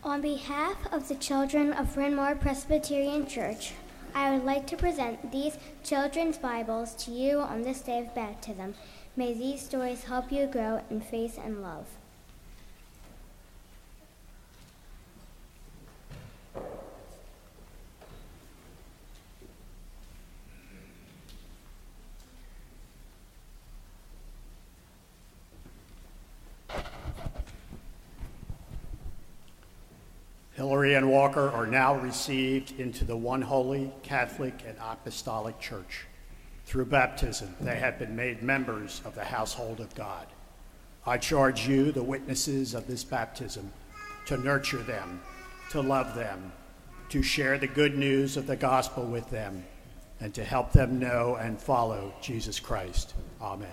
On 0.02 0.22
behalf 0.22 0.90
of 0.90 1.08
the 1.08 1.16
children 1.16 1.74
of 1.74 1.94
Mawr 1.98 2.34
Presbyterian 2.34 3.26
Church, 3.26 3.74
I 4.14 4.30
would 4.30 4.46
like 4.46 4.66
to 4.68 4.76
present 4.76 5.30
these 5.30 5.58
children's 5.84 6.38
Bibles 6.38 6.94
to 7.04 7.10
you 7.10 7.40
on 7.40 7.60
this 7.60 7.82
day 7.82 7.98
of 7.98 8.14
baptism. 8.14 8.74
May 9.18 9.32
these 9.32 9.62
stories 9.62 10.04
help 10.04 10.30
you 10.30 10.46
grow 10.46 10.82
in 10.90 11.00
faith 11.00 11.40
and 11.42 11.62
love. 11.62 11.86
Hillary 30.52 30.92
and 30.92 31.10
Walker 31.10 31.48
are 31.48 31.66
now 31.66 31.94
received 31.94 32.78
into 32.78 33.04
the 33.04 33.16
one 33.16 33.40
holy 33.40 33.92
Catholic 34.02 34.62
and 34.66 34.76
Apostolic 34.78 35.58
Church. 35.58 36.04
Through 36.66 36.86
baptism, 36.86 37.54
they 37.60 37.76
have 37.76 37.98
been 37.98 38.16
made 38.16 38.42
members 38.42 39.00
of 39.04 39.14
the 39.14 39.24
household 39.24 39.78
of 39.80 39.94
God. 39.94 40.26
I 41.06 41.16
charge 41.16 41.68
you, 41.68 41.92
the 41.92 42.02
witnesses 42.02 42.74
of 42.74 42.88
this 42.88 43.04
baptism, 43.04 43.72
to 44.26 44.36
nurture 44.36 44.82
them, 44.82 45.22
to 45.70 45.80
love 45.80 46.16
them, 46.16 46.52
to 47.10 47.22
share 47.22 47.56
the 47.56 47.68
good 47.68 47.96
news 47.96 48.36
of 48.36 48.48
the 48.48 48.56
gospel 48.56 49.04
with 49.04 49.30
them, 49.30 49.64
and 50.18 50.34
to 50.34 50.42
help 50.44 50.72
them 50.72 50.98
know 50.98 51.36
and 51.36 51.60
follow 51.60 52.12
Jesus 52.20 52.58
Christ. 52.58 53.14
Amen. 53.40 53.68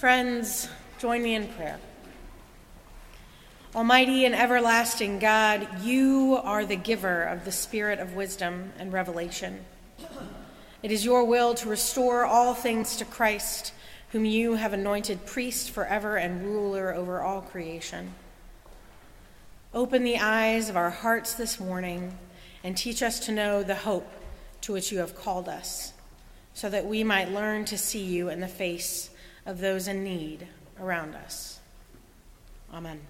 Friends, 0.00 0.66
join 0.98 1.22
me 1.22 1.34
in 1.34 1.46
prayer. 1.46 1.78
Almighty 3.74 4.24
and 4.24 4.34
everlasting 4.34 5.18
God, 5.18 5.68
you 5.82 6.40
are 6.42 6.64
the 6.64 6.74
giver 6.74 7.24
of 7.24 7.44
the 7.44 7.52
spirit 7.52 7.98
of 7.98 8.14
wisdom 8.14 8.72
and 8.78 8.94
revelation. 8.94 9.62
It 10.82 10.90
is 10.90 11.04
your 11.04 11.24
will 11.24 11.52
to 11.52 11.68
restore 11.68 12.24
all 12.24 12.54
things 12.54 12.96
to 12.96 13.04
Christ, 13.04 13.74
whom 14.12 14.24
you 14.24 14.54
have 14.54 14.72
anointed 14.72 15.26
priest 15.26 15.70
forever 15.70 16.16
and 16.16 16.46
ruler 16.46 16.94
over 16.94 17.20
all 17.20 17.42
creation. 17.42 18.14
Open 19.74 20.02
the 20.02 20.16
eyes 20.16 20.70
of 20.70 20.78
our 20.78 20.88
hearts 20.88 21.34
this 21.34 21.60
morning 21.60 22.16
and 22.64 22.74
teach 22.74 23.02
us 23.02 23.20
to 23.26 23.32
know 23.32 23.62
the 23.62 23.74
hope 23.74 24.10
to 24.62 24.72
which 24.72 24.90
you 24.90 25.00
have 25.00 25.14
called 25.14 25.46
us, 25.46 25.92
so 26.54 26.70
that 26.70 26.86
we 26.86 27.04
might 27.04 27.30
learn 27.30 27.66
to 27.66 27.76
see 27.76 28.02
you 28.02 28.30
in 28.30 28.40
the 28.40 28.48
face 28.48 29.09
of 29.46 29.60
those 29.60 29.88
in 29.88 30.04
need 30.04 30.46
around 30.78 31.14
us. 31.14 31.60
Amen. 32.72 33.00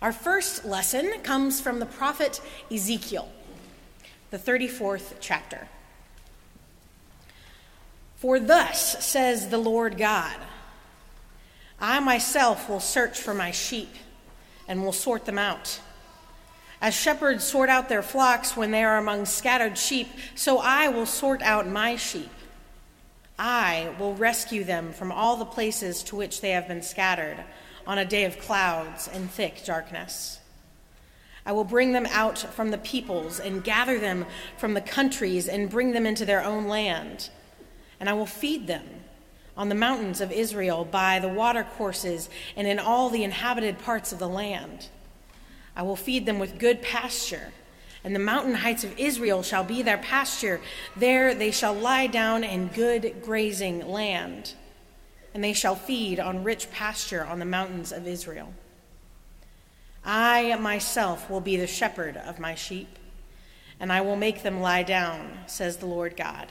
Our 0.00 0.12
first 0.12 0.64
lesson 0.64 1.20
comes 1.22 1.60
from 1.60 1.78
the 1.78 1.86
prophet 1.86 2.40
Ezekiel, 2.70 3.28
the 4.30 4.38
34th 4.38 5.14
chapter. 5.20 5.68
For 8.16 8.40
thus 8.40 9.04
says 9.04 9.48
the 9.48 9.58
Lord 9.58 9.98
God 9.98 10.36
I 11.80 11.98
myself 11.98 12.68
will 12.68 12.80
search 12.80 13.20
for 13.20 13.34
my 13.34 13.50
sheep 13.50 13.90
and 14.68 14.84
will 14.84 14.92
sort 14.92 15.24
them 15.24 15.38
out. 15.38 15.80
As 16.80 16.94
shepherds 16.94 17.44
sort 17.44 17.68
out 17.68 17.88
their 17.88 18.02
flocks 18.02 18.56
when 18.56 18.70
they 18.70 18.84
are 18.84 18.98
among 18.98 19.26
scattered 19.26 19.76
sheep, 19.76 20.08
so 20.36 20.58
I 20.58 20.88
will 20.88 21.06
sort 21.06 21.42
out 21.42 21.66
my 21.66 21.96
sheep. 21.96 22.30
I 23.38 23.94
will 23.98 24.14
rescue 24.14 24.64
them 24.64 24.92
from 24.92 25.10
all 25.10 25.36
the 25.36 25.44
places 25.44 26.02
to 26.04 26.16
which 26.16 26.40
they 26.40 26.50
have 26.50 26.68
been 26.68 26.82
scattered 26.82 27.44
on 27.86 27.98
a 27.98 28.04
day 28.04 28.24
of 28.24 28.38
clouds 28.38 29.08
and 29.08 29.30
thick 29.30 29.64
darkness. 29.64 30.38
I 31.44 31.52
will 31.52 31.64
bring 31.64 31.92
them 31.92 32.06
out 32.06 32.38
from 32.38 32.70
the 32.70 32.78
peoples 32.78 33.40
and 33.40 33.64
gather 33.64 33.98
them 33.98 34.26
from 34.56 34.74
the 34.74 34.80
countries 34.80 35.48
and 35.48 35.70
bring 35.70 35.92
them 35.92 36.06
into 36.06 36.24
their 36.24 36.44
own 36.44 36.66
land. 36.66 37.30
And 37.98 38.08
I 38.08 38.12
will 38.12 38.26
feed 38.26 38.66
them 38.66 38.84
on 39.56 39.68
the 39.68 39.74
mountains 39.74 40.20
of 40.20 40.30
Israel 40.30 40.84
by 40.84 41.18
the 41.18 41.28
watercourses 41.28 42.30
and 42.56 42.66
in 42.66 42.78
all 42.78 43.10
the 43.10 43.24
inhabited 43.24 43.78
parts 43.78 44.12
of 44.12 44.18
the 44.18 44.28
land. 44.28 44.88
I 45.74 45.82
will 45.82 45.96
feed 45.96 46.26
them 46.26 46.38
with 46.38 46.58
good 46.58 46.80
pasture 46.80 47.52
and 48.04 48.14
the 48.14 48.20
mountain 48.20 48.54
heights 48.54 48.84
of 48.84 48.98
Israel 48.98 49.42
shall 49.42 49.64
be 49.64 49.82
their 49.82 49.98
pasture. 49.98 50.60
There 50.96 51.34
they 51.34 51.50
shall 51.50 51.74
lie 51.74 52.06
down 52.08 52.42
in 52.44 52.68
good 52.68 53.22
grazing 53.22 53.88
land, 53.88 54.54
and 55.34 55.42
they 55.42 55.52
shall 55.52 55.76
feed 55.76 56.18
on 56.18 56.44
rich 56.44 56.70
pasture 56.70 57.24
on 57.24 57.38
the 57.38 57.44
mountains 57.44 57.92
of 57.92 58.06
Israel. 58.06 58.52
I 60.04 60.56
myself 60.56 61.30
will 61.30 61.40
be 61.40 61.56
the 61.56 61.66
shepherd 61.68 62.16
of 62.16 62.40
my 62.40 62.56
sheep, 62.56 62.98
and 63.78 63.92
I 63.92 64.00
will 64.00 64.16
make 64.16 64.42
them 64.42 64.60
lie 64.60 64.82
down, 64.82 65.38
says 65.46 65.76
the 65.76 65.86
Lord 65.86 66.16
God. 66.16 66.48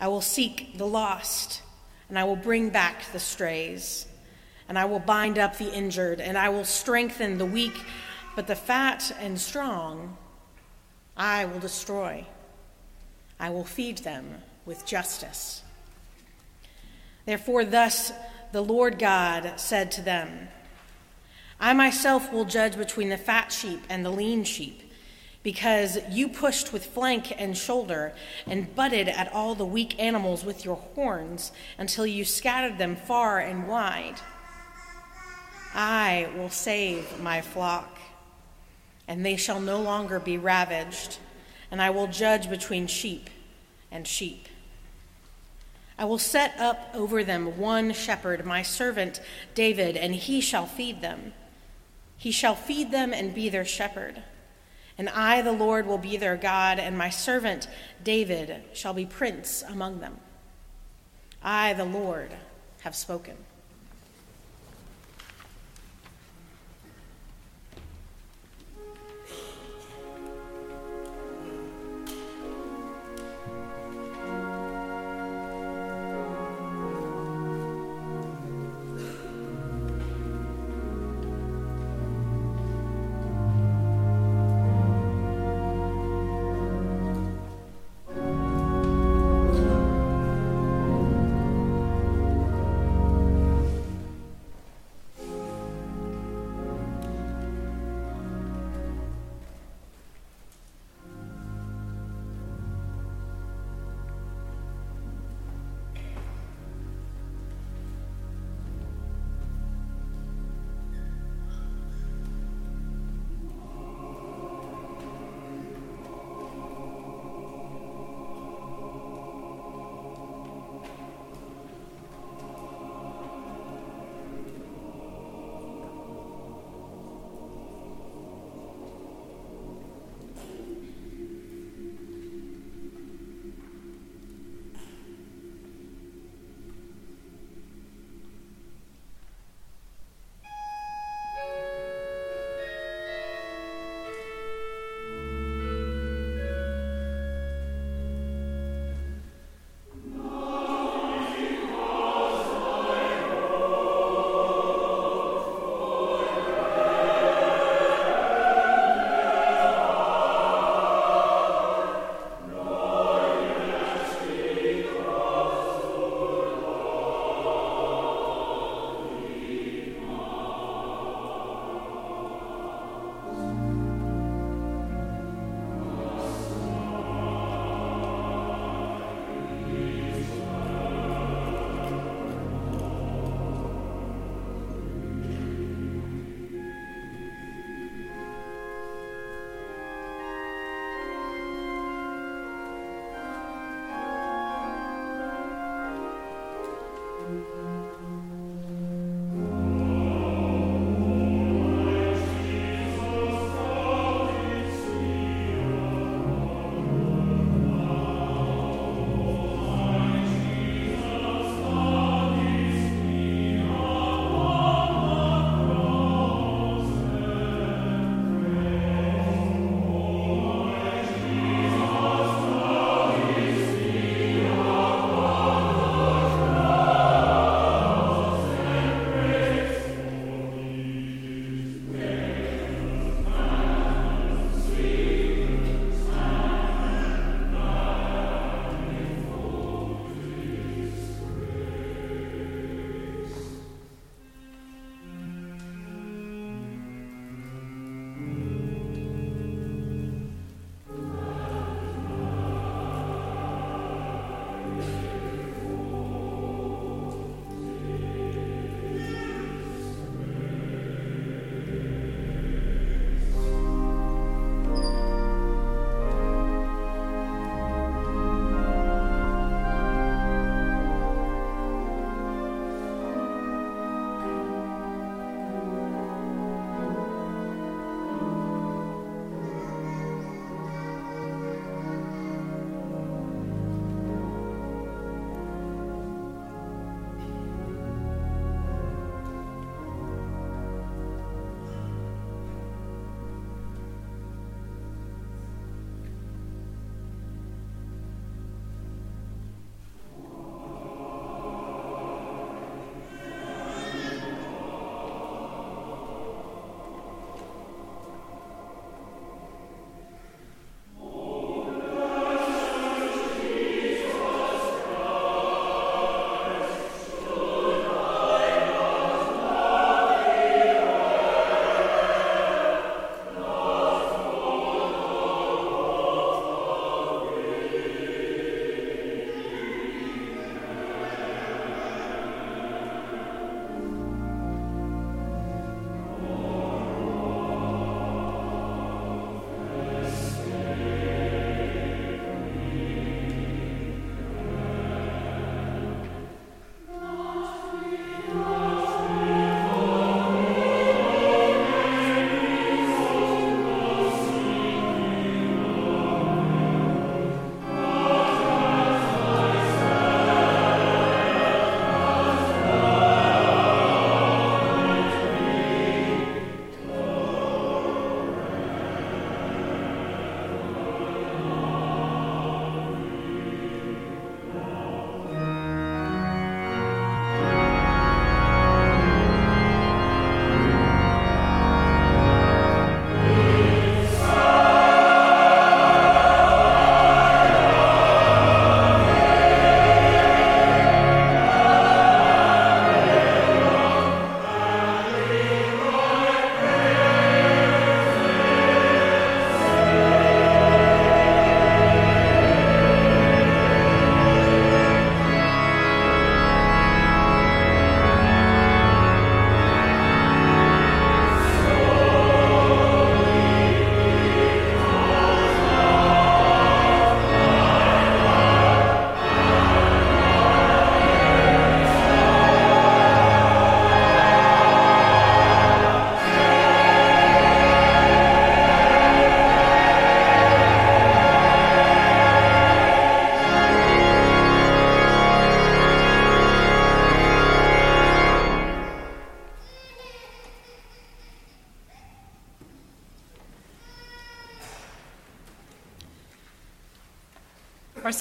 I 0.00 0.08
will 0.08 0.20
seek 0.20 0.76
the 0.78 0.86
lost, 0.86 1.62
and 2.08 2.18
I 2.18 2.24
will 2.24 2.36
bring 2.36 2.70
back 2.70 3.12
the 3.12 3.20
strays, 3.20 4.06
and 4.68 4.76
I 4.76 4.84
will 4.86 4.98
bind 4.98 5.38
up 5.38 5.58
the 5.58 5.72
injured, 5.72 6.20
and 6.20 6.36
I 6.36 6.48
will 6.48 6.64
strengthen 6.64 7.38
the 7.38 7.46
weak 7.46 7.84
but 8.34 8.46
the 8.46 8.56
fat 8.56 9.14
and 9.20 9.40
strong 9.40 10.16
I 11.16 11.44
will 11.44 11.58
destroy. 11.58 12.26
I 13.38 13.50
will 13.50 13.64
feed 13.64 13.98
them 13.98 14.42
with 14.64 14.86
justice. 14.86 15.62
Therefore, 17.26 17.64
thus 17.64 18.12
the 18.52 18.62
Lord 18.62 18.98
God 18.98 19.54
said 19.56 19.90
to 19.92 20.02
them 20.02 20.48
I 21.60 21.74
myself 21.74 22.32
will 22.32 22.44
judge 22.44 22.76
between 22.76 23.08
the 23.08 23.16
fat 23.16 23.52
sheep 23.52 23.80
and 23.88 24.04
the 24.04 24.10
lean 24.10 24.42
sheep, 24.42 24.92
because 25.44 25.98
you 26.10 26.28
pushed 26.28 26.72
with 26.72 26.86
flank 26.86 27.32
and 27.38 27.56
shoulder 27.56 28.14
and 28.46 28.74
butted 28.74 29.08
at 29.08 29.32
all 29.32 29.54
the 29.54 29.64
weak 29.64 30.00
animals 30.00 30.44
with 30.44 30.64
your 30.64 30.76
horns 30.94 31.52
until 31.78 32.06
you 32.06 32.24
scattered 32.24 32.78
them 32.78 32.96
far 32.96 33.38
and 33.38 33.68
wide. 33.68 34.16
I 35.74 36.28
will 36.36 36.50
save 36.50 37.20
my 37.20 37.40
flock 37.40 37.98
and 39.12 39.26
they 39.26 39.36
shall 39.36 39.60
no 39.60 39.78
longer 39.78 40.18
be 40.18 40.38
ravaged, 40.38 41.18
and 41.70 41.82
I 41.82 41.90
will 41.90 42.06
judge 42.06 42.48
between 42.48 42.86
sheep 42.86 43.28
and 43.90 44.08
sheep. 44.08 44.48
I 45.98 46.06
will 46.06 46.16
set 46.16 46.58
up 46.58 46.88
over 46.94 47.22
them 47.22 47.58
one 47.58 47.92
shepherd, 47.92 48.46
my 48.46 48.62
servant 48.62 49.20
David, 49.54 49.98
and 49.98 50.14
he 50.14 50.40
shall 50.40 50.64
feed 50.64 51.02
them. 51.02 51.34
He 52.16 52.30
shall 52.30 52.54
feed 52.54 52.90
them 52.90 53.12
and 53.12 53.34
be 53.34 53.50
their 53.50 53.66
shepherd. 53.66 54.22
And 54.96 55.10
I, 55.10 55.42
the 55.42 55.52
Lord, 55.52 55.86
will 55.86 55.98
be 55.98 56.16
their 56.16 56.38
God, 56.38 56.78
and 56.78 56.96
my 56.96 57.10
servant 57.10 57.68
David 58.02 58.64
shall 58.72 58.94
be 58.94 59.04
prince 59.04 59.62
among 59.68 60.00
them. 60.00 60.16
I, 61.42 61.74
the 61.74 61.84
Lord, 61.84 62.30
have 62.80 62.96
spoken. 62.96 63.36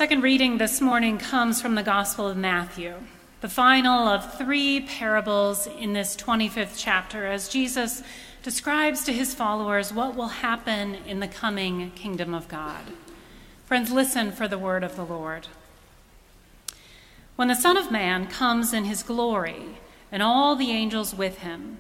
Second 0.02 0.24
reading 0.24 0.58
this 0.58 0.82
morning 0.82 1.20
comes 1.20 1.62
from 1.62 1.76
the 1.76 1.84
Gospel 1.84 2.28
of 2.28 2.36
Matthew, 2.36 2.96
the 3.42 3.48
final 3.48 4.08
of 4.08 4.36
three 4.36 4.82
parables 4.82 5.68
in 5.68 5.94
this 5.94 6.16
25th 6.16 6.74
chapter, 6.76 7.28
as 7.28 7.48
Jesus 7.48 8.02
describes 8.42 9.04
to 9.04 9.14
his 9.14 9.36
followers 9.36 9.94
what 9.94 10.16
will 10.16 10.30
happen 10.30 10.96
in 11.06 11.20
the 11.20 11.28
coming 11.28 11.92
kingdom 11.92 12.34
of 12.34 12.48
God. 12.48 12.82
Friends, 13.66 13.92
listen 13.92 14.32
for 14.32 14.48
the 14.48 14.58
word 14.58 14.84
of 14.84 14.96
the 14.96 15.06
Lord. 15.06 15.50
When 17.36 17.50
the 17.50 17.54
Son 17.54 17.78
of 17.78 17.92
Man 17.92 18.26
comes 18.26 18.74
in 18.74 18.86
his 18.86 19.04
glory, 19.04 19.78
and 20.12 20.24
all 20.24 20.56
the 20.56 20.72
angels 20.72 21.14
with 21.14 21.38
him, 21.42 21.78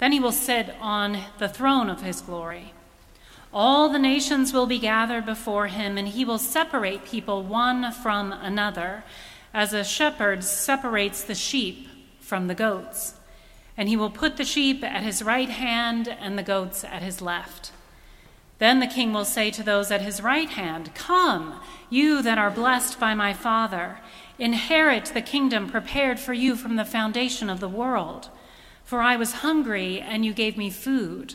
then 0.00 0.10
he 0.10 0.18
will 0.18 0.32
sit 0.32 0.74
on 0.80 1.16
the 1.38 1.48
throne 1.48 1.88
of 1.88 2.02
his 2.02 2.22
glory. 2.22 2.72
All 3.54 3.90
the 3.90 3.98
nations 3.98 4.52
will 4.52 4.66
be 4.66 4.78
gathered 4.78 5.26
before 5.26 5.66
him, 5.66 5.98
and 5.98 6.08
he 6.08 6.24
will 6.24 6.38
separate 6.38 7.04
people 7.04 7.42
one 7.42 7.92
from 7.92 8.32
another, 8.32 9.04
as 9.52 9.74
a 9.74 9.84
shepherd 9.84 10.42
separates 10.42 11.22
the 11.22 11.34
sheep 11.34 11.88
from 12.18 12.46
the 12.46 12.54
goats. 12.54 13.14
And 13.76 13.88
he 13.88 13.96
will 13.96 14.10
put 14.10 14.38
the 14.38 14.44
sheep 14.44 14.82
at 14.82 15.02
his 15.02 15.22
right 15.22 15.50
hand 15.50 16.08
and 16.08 16.38
the 16.38 16.42
goats 16.42 16.82
at 16.82 17.02
his 17.02 17.20
left. 17.20 17.72
Then 18.58 18.80
the 18.80 18.86
king 18.86 19.12
will 19.12 19.24
say 19.24 19.50
to 19.50 19.62
those 19.62 19.90
at 19.90 20.00
his 20.00 20.22
right 20.22 20.48
hand, 20.48 20.94
Come, 20.94 21.60
you 21.90 22.22
that 22.22 22.38
are 22.38 22.50
blessed 22.50 22.98
by 22.98 23.12
my 23.12 23.34
Father, 23.34 23.98
inherit 24.38 25.06
the 25.06 25.20
kingdom 25.20 25.68
prepared 25.68 26.18
for 26.18 26.32
you 26.32 26.56
from 26.56 26.76
the 26.76 26.84
foundation 26.84 27.50
of 27.50 27.60
the 27.60 27.68
world. 27.68 28.30
For 28.84 29.02
I 29.02 29.16
was 29.16 29.34
hungry, 29.34 30.00
and 30.00 30.24
you 30.24 30.32
gave 30.32 30.56
me 30.56 30.70
food. 30.70 31.34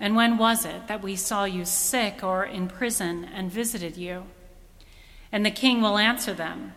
And 0.00 0.16
when 0.16 0.38
was 0.38 0.64
it 0.64 0.88
that 0.88 1.02
we 1.02 1.14
saw 1.14 1.44
you 1.44 1.66
sick 1.66 2.24
or 2.24 2.44
in 2.44 2.68
prison 2.68 3.28
and 3.32 3.52
visited 3.52 3.98
you? 3.98 4.24
And 5.30 5.44
the 5.44 5.50
king 5.50 5.82
will 5.82 5.98
answer 5.98 6.32
them 6.32 6.72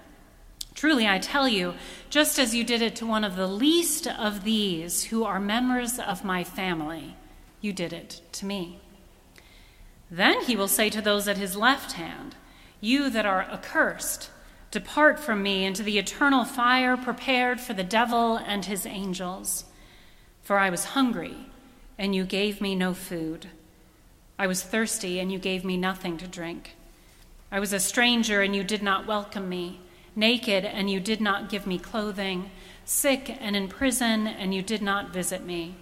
Truly, 0.76 1.08
I 1.08 1.20
tell 1.20 1.48
you, 1.48 1.76
just 2.10 2.40
as 2.40 2.56
you 2.56 2.64
did 2.64 2.82
it 2.82 2.96
to 2.98 3.06
one 3.06 3.24
of 3.24 3.36
the 3.36 3.48
least 3.48 4.08
of 4.08 4.44
these 4.44 5.06
who 5.06 5.24
are 5.24 5.40
members 5.40 6.00
of 6.00 6.26
my 6.26 6.44
family, 6.44 7.16
you 7.62 7.72
did 7.72 7.94
it 7.94 8.22
to 8.34 8.46
me. 8.46 8.80
Then 10.10 10.42
he 10.42 10.56
will 10.56 10.68
say 10.68 10.90
to 10.90 11.02
those 11.02 11.28
at 11.28 11.38
his 11.38 11.56
left 11.56 11.94
hand, 11.94 12.36
You 12.82 13.10
that 13.12 13.26
are 13.26 13.44
accursed, 13.44 14.32
depart 14.72 15.20
from 15.20 15.44
me 15.44 15.64
into 15.64 15.84
the 15.84 16.00
eternal 16.00 16.44
fire 16.44 16.98
prepared 16.98 17.62
for 17.62 17.74
the 17.74 17.84
devil 17.84 18.38
and 18.38 18.66
his 18.66 18.86
angels. 18.86 19.66
For 20.42 20.58
I 20.58 20.70
was 20.72 20.86
hungry 20.86 21.53
and 21.98 22.16
you 22.16 22.26
gave 22.26 22.62
me 22.62 22.76
no 22.76 22.94
food. 22.94 23.48
I 24.38 24.48
was 24.48 24.64
thirsty, 24.64 25.20
and 25.20 25.32
you 25.32 25.40
gave 25.40 25.64
me 25.64 25.78
nothing 25.78 26.18
to 26.18 26.28
drink. 26.28 26.76
I 27.52 27.60
was 27.60 27.72
a 27.72 27.80
stranger, 27.80 28.42
and 28.42 28.56
you 28.56 28.64
did 28.64 28.82
not 28.82 29.06
welcome 29.06 29.48
me, 29.48 29.80
naked, 30.16 30.66
and 30.66 30.90
you 30.90 31.00
did 31.00 31.22
not 31.22 31.50
give 31.50 31.68
me 31.68 31.78
clothing, 31.78 32.50
sick 32.84 33.38
and 33.40 33.56
in 33.56 33.68
prison, 33.68 34.28
and 34.28 34.54
you 34.54 34.62
did 34.62 34.82
not 34.82 35.14
visit 35.14 35.46
me. 35.46 35.76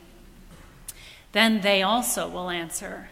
Then 1.31 1.61
they 1.61 1.81
also 1.81 2.27
will 2.27 2.49
answer, 2.49 3.09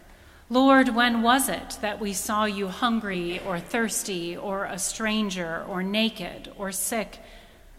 Lord, 0.50 0.90
when 0.90 1.22
was 1.22 1.48
it 1.48 1.78
that 1.82 2.00
we 2.00 2.12
saw 2.12 2.46
you 2.46 2.68
hungry 2.68 3.40
or 3.46 3.60
thirsty, 3.60 4.36
or 4.36 4.66
a 4.66 4.78
stranger, 4.78 5.64
or 5.68 5.84
naked, 5.84 6.52
or 6.58 6.72
sick, 6.72 7.20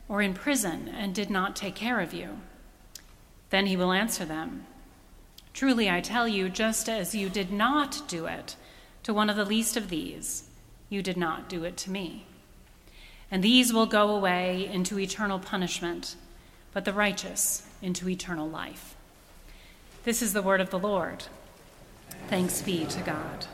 or 0.08 0.22
in 0.22 0.34
prison, 0.34 0.88
and 0.88 1.14
did 1.14 1.30
not 1.30 1.56
take 1.56 1.74
care 1.74 2.00
of 2.00 2.14
you? 2.14 2.38
Then 3.50 3.66
he 3.66 3.76
will 3.76 3.92
answer 3.92 4.24
them, 4.24 4.66
Truly, 5.52 5.90
I 5.90 6.00
tell 6.00 6.28
you, 6.28 6.48
just 6.48 6.88
as 6.88 7.14
you 7.14 7.28
did 7.28 7.52
not 7.52 8.08
do 8.08 8.26
it 8.26 8.56
to 9.02 9.14
one 9.14 9.30
of 9.30 9.36
the 9.36 9.44
least 9.44 9.76
of 9.76 9.88
these, 9.88 10.44
you 10.88 11.02
did 11.02 11.16
not 11.16 11.48
do 11.48 11.64
it 11.64 11.76
to 11.78 11.90
me. 11.90 12.26
And 13.30 13.42
these 13.42 13.72
will 13.72 13.86
go 13.86 14.10
away 14.10 14.68
into 14.72 14.98
eternal 14.98 15.38
punishment, 15.38 16.16
but 16.72 16.84
the 16.84 16.92
righteous 16.92 17.66
into 17.80 18.08
eternal 18.08 18.48
life. 18.48 18.96
This 20.04 20.22
is 20.22 20.32
the 20.32 20.42
word 20.42 20.60
of 20.60 20.70
the 20.70 20.78
Lord. 20.78 21.24
Thanks 22.28 22.62
be 22.62 22.86
to 22.86 23.00
God. 23.00 23.46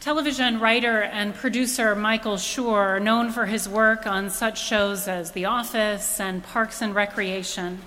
Television 0.00 0.60
writer 0.60 1.00
and 1.00 1.34
producer 1.34 1.94
Michael 1.94 2.36
Schur, 2.36 3.00
known 3.00 3.30
for 3.30 3.46
his 3.46 3.66
work 3.66 4.06
on 4.06 4.28
such 4.28 4.62
shows 4.62 5.08
as 5.08 5.32
The 5.32 5.46
Office 5.46 6.20
and 6.20 6.42
Parks 6.42 6.82
and 6.82 6.94
Recreation, 6.94 7.80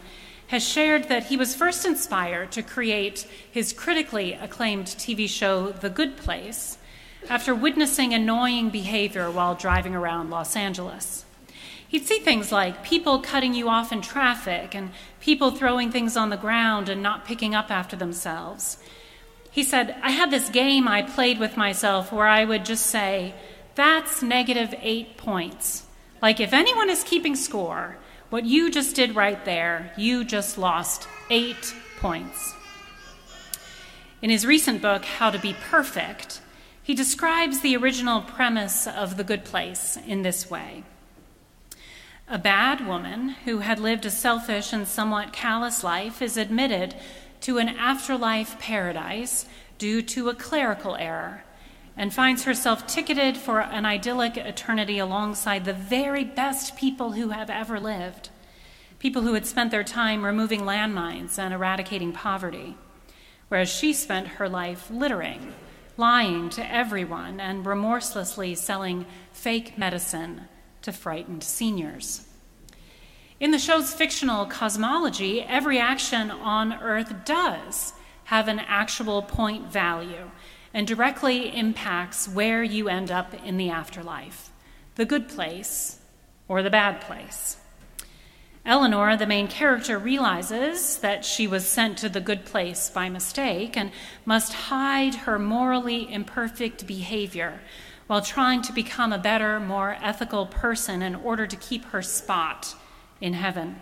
has 0.48 0.68
shared 0.68 1.06
that 1.06 1.26
he 1.26 1.38
was 1.38 1.56
first 1.56 1.86
inspired 1.86 2.52
to 2.54 2.64
create 2.64 3.28
his 3.52 3.74
critically 3.74 4.34
acclaimed 4.34 4.88
TV 4.88 5.30
show, 5.30 5.72
The 5.72 5.90
Good 5.90 6.18
Place, 6.18 6.78
after 7.30 7.54
witnessing 7.54 8.14
annoying 8.14 8.70
behavior 8.70 9.30
while 9.30 9.56
driving 9.56 9.94
around 9.94 10.30
Los 10.30 10.56
Angeles. 10.56 11.26
He'd 11.88 12.06
see 12.06 12.20
things 12.20 12.52
like 12.52 12.84
people 12.84 13.20
cutting 13.20 13.54
you 13.54 13.70
off 13.70 13.92
in 13.92 14.02
traffic 14.02 14.76
and 14.76 14.92
people 15.20 15.52
throwing 15.52 15.92
things 15.92 16.18
on 16.18 16.30
the 16.30 16.38
ground 16.38 16.90
and 16.90 17.02
not 17.02 17.26
picking 17.26 17.56
up 17.56 17.72
after 17.72 17.96
themselves. 17.96 18.78
He 19.52 19.64
said, 19.64 19.96
I 20.02 20.12
had 20.12 20.30
this 20.30 20.50
game 20.50 20.88
I 20.88 21.02
played 21.02 21.40
with 21.40 21.58
myself 21.58 22.12
where 22.12 22.28
I 22.28 22.46
would 22.46 22.66
just 22.66 22.86
say, 22.86 23.34
That's 23.76 24.22
negative 24.22 24.76
eight 24.82 25.18
points. 25.18 25.86
Like 26.22 26.40
if 26.40 26.54
anyone 26.54 26.90
is 26.90 27.04
keeping 27.04 27.36
score, 27.36 27.98
what 28.30 28.46
you 28.46 28.70
just 28.70 28.96
did 28.96 29.16
right 29.16 29.44
there, 29.46 29.92
you 29.98 30.24
just 30.24 30.58
lost 30.58 31.08
eight 31.30 31.74
points. 32.00 32.54
In 34.22 34.30
his 34.30 34.46
recent 34.46 34.82
book, 34.82 35.06
How 35.06 35.30
to 35.30 35.40
Be 35.40 35.54
Perfect, 35.54 36.42
he 36.82 36.94
describes 36.94 37.62
the 37.62 37.76
original 37.76 38.22
premise 38.22 38.88
of 38.88 39.18
The 39.18 39.24
Good 39.24 39.44
Place 39.44 39.98
in 40.08 40.22
this 40.22 40.50
way 40.50 40.84
A 42.28 42.38
bad 42.38 42.88
woman 42.88 43.30
who 43.46 43.60
had 43.60 43.80
lived 43.80 44.06
a 44.06 44.12
selfish 44.12 44.74
and 44.74 44.88
somewhat 44.88 45.34
callous 45.34 45.84
life 45.84 46.22
is 46.22 46.38
admitted 46.38 46.96
to 47.42 47.58
an 47.58 47.70
afterlife 47.70 48.60
paradise 48.60 49.46
due 49.78 50.02
to 50.02 50.30
a 50.30 50.36
clerical 50.36 50.96
error 50.96 51.44
and 51.98 52.14
finds 52.14 52.44
herself 52.44 52.86
ticketed 52.86 53.36
for 53.36 53.60
an 53.60 53.86
idyllic 53.86 54.38
eternity 54.38 55.00
alongside 55.00 55.66
the 55.66 55.74
very 55.74 56.24
best 56.24 56.78
people 56.78 57.14
who 57.14 57.30
have 57.30 57.50
ever 57.50 57.80
lived. 57.80 58.30
People 59.00 59.24
who 59.24 59.34
had 59.34 59.48
spent 59.48 59.72
their 59.72 59.84
time 59.84 60.24
removing 60.24 60.62
landmines 60.62 61.40
and 61.40 61.54
eradicating 61.54 62.14
poverty, 62.14 62.78
whereas 63.48 63.70
she 63.70 63.94
spent 63.94 64.28
her 64.28 64.48
life 64.48 64.90
littering, 64.92 65.54
lying 65.98 66.50
to 66.50 66.72
everyone, 66.72 67.40
and 67.40 67.66
remorselessly 67.66 68.54
selling 68.54 69.06
fake 69.32 69.78
medicine 69.78 70.42
to 70.84 70.92
frightened 70.92 71.44
seniors. 71.44 72.28
In 73.40 73.52
the 73.52 73.60
show's 73.60 73.94
fictional 73.94 74.46
cosmology, 74.46 75.42
every 75.42 75.80
action 75.80 76.32
on 76.32 76.74
Earth 76.74 77.26
does 77.26 77.94
have 78.26 78.48
an 78.48 78.60
actual 78.60 79.22
point 79.22 79.72
value 79.72 80.30
and 80.74 80.88
directly 80.88 81.56
impacts 81.56 82.28
where 82.28 82.64
you 82.64 82.90
end 82.90 83.12
up 83.12 83.34
in 83.46 83.58
the 83.58 83.70
afterlife 83.70 84.52
the 84.96 85.06
good 85.06 85.30
place 85.30 86.00
or 86.48 86.64
the 86.64 86.70
bad 86.72 87.00
place. 87.02 87.58
Eleanor, 88.66 89.16
the 89.16 89.26
main 89.26 89.48
character, 89.48 89.98
realizes 89.98 90.98
that 90.98 91.24
she 91.24 91.48
was 91.48 91.66
sent 91.66 91.98
to 91.98 92.10
the 92.10 92.20
good 92.20 92.44
place 92.44 92.90
by 92.90 93.08
mistake 93.08 93.78
and 93.78 93.92
must 94.26 94.54
hide 94.54 95.16
her 95.16 95.40
morally 95.40 96.12
imperfect 96.12 96.86
behavior 96.86 97.62
while 98.08 98.22
trying 98.22 98.62
to 98.62 98.74
become 98.74 99.14
a 99.14 99.18
better, 99.18 99.60
more 99.60 99.98
ethical 100.02 100.46
person 100.46 101.02
in 101.02 101.16
order 101.16 101.46
to 101.48 101.56
keep 101.56 101.86
her 101.86 102.02
spot 102.02 102.76
in 103.22 103.34
heaven. 103.34 103.80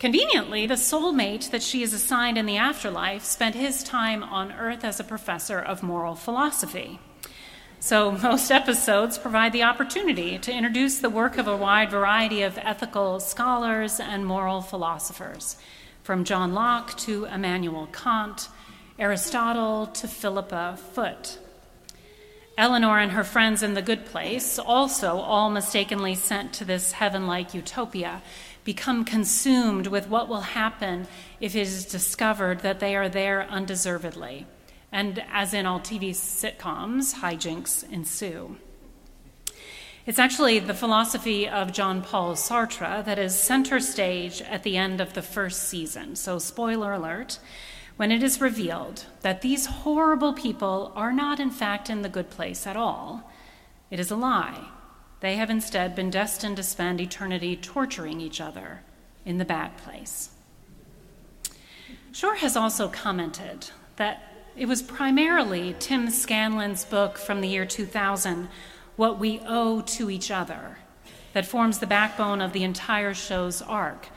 Conveniently, 0.00 0.66
the 0.66 0.76
soulmate 0.76 1.50
that 1.50 1.62
she 1.62 1.82
is 1.82 1.92
assigned 1.92 2.38
in 2.38 2.46
the 2.46 2.56
afterlife 2.56 3.22
spent 3.22 3.54
his 3.54 3.82
time 3.82 4.22
on 4.22 4.50
earth 4.50 4.82
as 4.82 4.98
a 4.98 5.04
professor 5.04 5.58
of 5.58 5.82
moral 5.82 6.14
philosophy. 6.14 6.98
So, 7.80 8.10
most 8.12 8.50
episodes 8.50 9.18
provide 9.18 9.52
the 9.52 9.62
opportunity 9.62 10.38
to 10.38 10.52
introduce 10.54 11.00
the 11.00 11.10
work 11.10 11.36
of 11.36 11.46
a 11.46 11.56
wide 11.56 11.90
variety 11.90 12.40
of 12.40 12.56
ethical 12.56 13.20
scholars 13.20 14.00
and 14.00 14.24
moral 14.24 14.62
philosophers, 14.62 15.58
from 16.02 16.24
John 16.24 16.54
Locke 16.54 16.96
to 17.00 17.26
Immanuel 17.26 17.86
Kant, 17.92 18.48
Aristotle 18.98 19.86
to 19.88 20.08
Philippa 20.08 20.78
Foot. 20.94 21.38
Eleanor 22.60 22.98
and 22.98 23.12
her 23.12 23.24
friends 23.24 23.62
in 23.62 23.72
the 23.72 23.80
good 23.80 24.04
place, 24.04 24.58
also 24.58 25.16
all 25.16 25.48
mistakenly 25.48 26.14
sent 26.14 26.52
to 26.52 26.62
this 26.62 26.92
heaven 26.92 27.26
like 27.26 27.54
utopia, 27.54 28.20
become 28.64 29.02
consumed 29.02 29.86
with 29.86 30.10
what 30.10 30.28
will 30.28 30.42
happen 30.42 31.06
if 31.40 31.56
it 31.56 31.60
is 31.60 31.86
discovered 31.86 32.60
that 32.60 32.78
they 32.78 32.94
are 32.94 33.08
there 33.08 33.44
undeservedly. 33.44 34.46
And 34.92 35.24
as 35.32 35.54
in 35.54 35.64
all 35.64 35.80
TV 35.80 36.10
sitcoms, 36.10 37.20
hijinks 37.20 37.90
ensue. 37.90 38.58
It's 40.04 40.18
actually 40.18 40.58
the 40.58 40.74
philosophy 40.74 41.48
of 41.48 41.72
Jean 41.72 42.02
Paul 42.02 42.34
Sartre 42.34 43.02
that 43.06 43.18
is 43.18 43.34
center 43.34 43.80
stage 43.80 44.42
at 44.42 44.64
the 44.64 44.76
end 44.76 45.00
of 45.00 45.14
the 45.14 45.22
first 45.22 45.62
season. 45.62 46.14
So, 46.14 46.38
spoiler 46.38 46.92
alert 46.92 47.38
when 48.00 48.10
it 48.10 48.22
is 48.22 48.40
revealed 48.40 49.04
that 49.20 49.42
these 49.42 49.66
horrible 49.66 50.32
people 50.32 50.90
are 50.96 51.12
not, 51.12 51.38
in 51.38 51.50
fact, 51.50 51.90
in 51.90 52.00
the 52.00 52.08
good 52.08 52.30
place 52.30 52.66
at 52.66 52.74
all, 52.74 53.30
it 53.90 54.00
is 54.00 54.10
a 54.10 54.16
lie. 54.16 54.68
They 55.20 55.36
have 55.36 55.50
instead 55.50 55.94
been 55.94 56.08
destined 56.08 56.56
to 56.56 56.62
spend 56.62 56.98
eternity 56.98 57.56
torturing 57.56 58.18
each 58.18 58.40
other 58.40 58.80
in 59.26 59.36
the 59.36 59.44
bad 59.44 59.76
place. 59.76 60.30
Schur 62.10 62.38
has 62.38 62.56
also 62.56 62.88
commented 62.88 63.68
that 63.96 64.46
it 64.56 64.64
was 64.64 64.80
primarily 64.80 65.76
Tim 65.78 66.08
Scanlon's 66.08 66.86
book 66.86 67.18
from 67.18 67.42
the 67.42 67.48
year 67.48 67.66
2000, 67.66 68.48
What 68.96 69.18
We 69.18 69.42
Owe 69.46 69.82
to 69.82 70.08
Each 70.08 70.30
Other, 70.30 70.78
that 71.34 71.44
forms 71.44 71.80
the 71.80 71.86
backbone 71.86 72.40
of 72.40 72.54
the 72.54 72.64
entire 72.64 73.12
show's 73.12 73.60
arc 73.60 74.08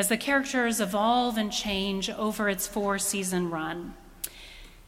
as 0.00 0.08
the 0.08 0.16
characters 0.16 0.80
evolve 0.80 1.36
and 1.36 1.52
change 1.52 2.08
over 2.08 2.48
its 2.48 2.66
four 2.66 2.98
season 2.98 3.50
run. 3.50 3.92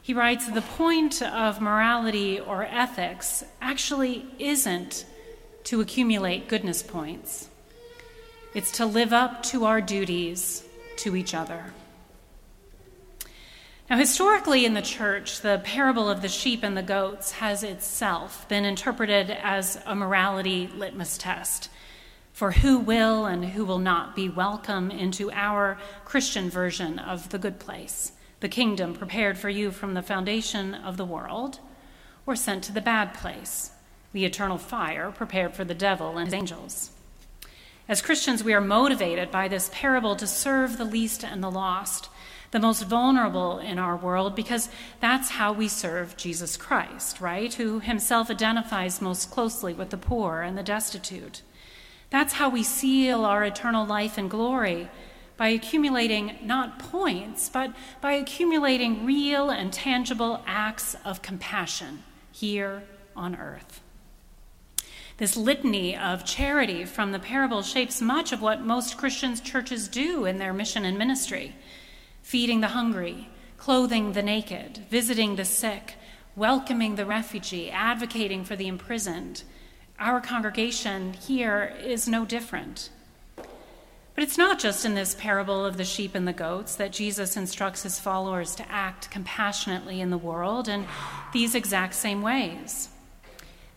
He 0.01 0.11
writes 0.11 0.47
The 0.47 0.63
point 0.63 1.21
of 1.21 1.61
morality 1.61 2.39
or 2.39 2.63
ethics 2.63 3.43
actually 3.61 4.25
isn't 4.39 5.05
to 5.65 5.81
accumulate 5.81 6.47
goodness 6.47 6.81
points, 6.81 7.47
it's 8.55 8.71
to 8.71 8.87
live 8.87 9.13
up 9.13 9.43
to 9.43 9.65
our 9.65 9.81
duties 9.81 10.63
to 10.97 11.15
each 11.15 11.35
other. 11.35 11.73
Now, 13.91 13.97
historically 13.97 14.65
in 14.65 14.73
the 14.73 14.81
church, 14.81 15.41
the 15.41 15.61
parable 15.63 16.09
of 16.09 16.23
the 16.23 16.27
sheep 16.27 16.63
and 16.63 16.75
the 16.75 16.81
goats 16.81 17.33
has 17.33 17.61
itself 17.61 18.49
been 18.49 18.65
interpreted 18.65 19.29
as 19.29 19.79
a 19.85 19.93
morality 19.93 20.71
litmus 20.75 21.19
test 21.19 21.69
for 22.43 22.51
who 22.51 22.77
will 22.77 23.25
and 23.25 23.45
who 23.45 23.63
will 23.63 23.79
not 23.79 24.17
be 24.17 24.27
welcome 24.27 24.91
into 24.91 25.31
our 25.31 25.77
Christian 26.03 26.49
version 26.49 26.99
of 26.99 27.29
the 27.29 27.37
good 27.37 27.57
place, 27.57 28.11
the 28.41 28.49
kingdom 28.49 28.93
prepared 28.93 29.37
for 29.37 29.47
you 29.47 29.71
from 29.71 29.93
the 29.93 30.01
foundation 30.01 30.75
of 30.75 30.97
the 30.97 31.05
world, 31.05 31.59
or 32.25 32.35
sent 32.35 32.61
to 32.61 32.73
the 32.73 32.81
bad 32.81 33.13
place, 33.13 33.71
the 34.11 34.25
eternal 34.25 34.57
fire 34.57 35.09
prepared 35.09 35.55
for 35.55 35.63
the 35.63 35.73
devil 35.73 36.17
and 36.17 36.27
his 36.27 36.33
angels. 36.33 36.91
As 37.87 38.01
Christians, 38.01 38.43
we 38.43 38.53
are 38.53 38.59
motivated 38.59 39.31
by 39.31 39.47
this 39.47 39.69
parable 39.71 40.17
to 40.17 40.27
serve 40.27 40.77
the 40.77 40.83
least 40.83 41.23
and 41.23 41.41
the 41.41 41.49
lost, 41.49 42.09
the 42.51 42.59
most 42.59 42.83
vulnerable 42.83 43.59
in 43.59 43.79
our 43.79 43.95
world, 43.95 44.35
because 44.35 44.67
that's 44.99 45.29
how 45.29 45.53
we 45.53 45.69
serve 45.69 46.17
Jesus 46.17 46.57
Christ, 46.57 47.21
right? 47.21 47.53
Who 47.53 47.79
himself 47.79 48.29
identifies 48.29 48.99
most 48.99 49.31
closely 49.31 49.73
with 49.73 49.91
the 49.91 49.97
poor 49.97 50.41
and 50.41 50.57
the 50.57 50.61
destitute. 50.61 51.41
That's 52.13 52.33
how 52.33 52.47
we 52.47 52.61
seal 52.61 53.25
our 53.25 53.43
eternal 53.43 53.87
life 53.87 54.19
and 54.19 54.29
glory 54.29 54.87
by 55.35 55.47
accumulating 55.47 56.37
not 56.43 56.77
points, 56.77 57.49
but 57.49 57.73
by 58.01 58.11
accumulating 58.11 59.03
real 59.03 59.49
and 59.49 59.73
tangible 59.73 60.43
acts 60.45 60.95
of 61.03 61.23
compassion 61.23 62.03
here 62.31 62.83
on 63.15 63.35
earth. 63.35 63.81
This 65.17 65.35
litany 65.35 65.97
of 65.97 66.23
charity 66.23 66.85
from 66.85 67.13
the 67.13 67.17
parable 67.17 67.63
shapes 67.63 67.99
much 67.99 68.31
of 68.31 68.43
what 68.43 68.61
most 68.61 68.95
Christian 68.95 69.35
churches 69.35 69.87
do 69.87 70.25
in 70.25 70.37
their 70.37 70.53
mission 70.53 70.85
and 70.85 70.99
ministry 70.99 71.55
feeding 72.21 72.61
the 72.61 72.67
hungry, 72.67 73.27
clothing 73.57 74.11
the 74.11 74.21
naked, 74.21 74.85
visiting 74.87 75.35
the 75.35 75.45
sick, 75.45 75.95
welcoming 76.35 76.93
the 76.93 77.07
refugee, 77.07 77.71
advocating 77.71 78.43
for 78.43 78.55
the 78.55 78.67
imprisoned, 78.67 79.41
our 79.99 80.19
congregation 80.21 81.13
here 81.13 81.73
is 81.83 82.07
no 82.07 82.25
different. 82.25 82.89
But 84.15 84.23
it's 84.23 84.37
not 84.37 84.59
just 84.59 84.85
in 84.85 84.93
this 84.93 85.15
parable 85.15 85.65
of 85.65 85.77
the 85.77 85.83
sheep 85.83 86.13
and 86.13 86.27
the 86.27 86.33
goats 86.33 86.75
that 86.75 86.91
Jesus 86.91 87.35
instructs 87.35 87.83
his 87.83 87.99
followers 87.99 88.53
to 88.55 88.71
act 88.71 89.09
compassionately 89.09 90.01
in 90.01 90.11
the 90.11 90.17
world 90.17 90.67
in 90.67 90.85
these 91.31 91.55
exact 91.55 91.95
same 91.95 92.21
ways. 92.21 92.89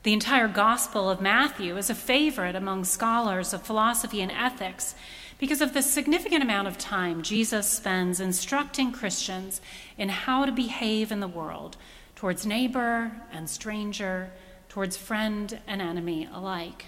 The 0.02 0.12
entire 0.12 0.46
Gospel 0.46 1.10
of 1.10 1.20
Matthew 1.20 1.76
is 1.76 1.90
a 1.90 1.94
favorite 1.94 2.54
among 2.54 2.84
scholars 2.84 3.52
of 3.54 3.62
philosophy 3.62 4.20
and 4.20 4.30
ethics 4.30 4.94
because 5.38 5.60
of 5.60 5.74
the 5.74 5.82
significant 5.82 6.42
amount 6.42 6.68
of 6.68 6.78
time 6.78 7.22
Jesus 7.22 7.68
spends 7.68 8.20
instructing 8.20 8.92
Christians 8.92 9.60
in 9.98 10.08
how 10.10 10.44
to 10.44 10.52
behave 10.52 11.10
in 11.10 11.20
the 11.20 11.28
world 11.28 11.76
towards 12.14 12.46
neighbor 12.46 13.10
and 13.32 13.48
stranger 13.50 14.30
towards 14.76 14.98
friend 14.98 15.58
and 15.66 15.80
enemy 15.80 16.28
alike. 16.34 16.84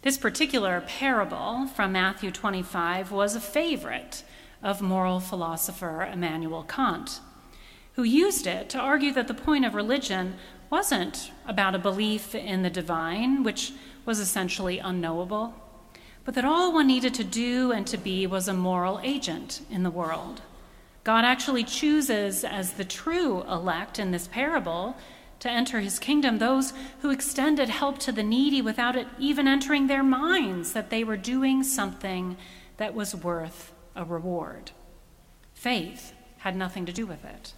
This 0.00 0.18
particular 0.18 0.80
parable 0.80 1.68
from 1.68 1.92
Matthew 1.92 2.32
25 2.32 3.12
was 3.12 3.36
a 3.36 3.40
favorite 3.40 4.24
of 4.60 4.82
moral 4.82 5.20
philosopher 5.20 6.02
Immanuel 6.02 6.64
Kant, 6.64 7.20
who 7.92 8.02
used 8.02 8.48
it 8.48 8.68
to 8.70 8.80
argue 8.80 9.12
that 9.12 9.28
the 9.28 9.34
point 9.34 9.64
of 9.64 9.76
religion 9.76 10.34
wasn't 10.68 11.30
about 11.46 11.76
a 11.76 11.78
belief 11.78 12.34
in 12.34 12.62
the 12.62 12.70
divine, 12.70 13.44
which 13.44 13.72
was 14.04 14.18
essentially 14.18 14.80
unknowable, 14.80 15.54
but 16.24 16.34
that 16.34 16.44
all 16.44 16.72
one 16.72 16.88
needed 16.88 17.14
to 17.14 17.22
do 17.22 17.70
and 17.70 17.86
to 17.86 17.96
be 17.96 18.26
was 18.26 18.48
a 18.48 18.52
moral 18.52 18.98
agent 19.04 19.60
in 19.70 19.84
the 19.84 19.92
world. 19.92 20.42
God 21.04 21.24
actually 21.24 21.62
chooses 21.62 22.42
as 22.42 22.72
the 22.72 22.84
true 22.84 23.42
elect 23.42 24.00
in 24.00 24.10
this 24.10 24.26
parable 24.26 24.96
to 25.42 25.50
enter 25.50 25.80
his 25.80 25.98
kingdom, 25.98 26.38
those 26.38 26.72
who 27.00 27.10
extended 27.10 27.68
help 27.68 27.98
to 27.98 28.12
the 28.12 28.22
needy 28.22 28.62
without 28.62 28.94
it 28.94 29.08
even 29.18 29.48
entering 29.48 29.88
their 29.88 30.04
minds 30.04 30.72
that 30.72 30.88
they 30.88 31.02
were 31.02 31.16
doing 31.16 31.64
something 31.64 32.36
that 32.76 32.94
was 32.94 33.12
worth 33.12 33.72
a 33.96 34.04
reward. 34.04 34.70
Faith 35.52 36.12
had 36.38 36.54
nothing 36.54 36.86
to 36.86 36.92
do 36.92 37.06
with 37.06 37.24
it. 37.24 37.54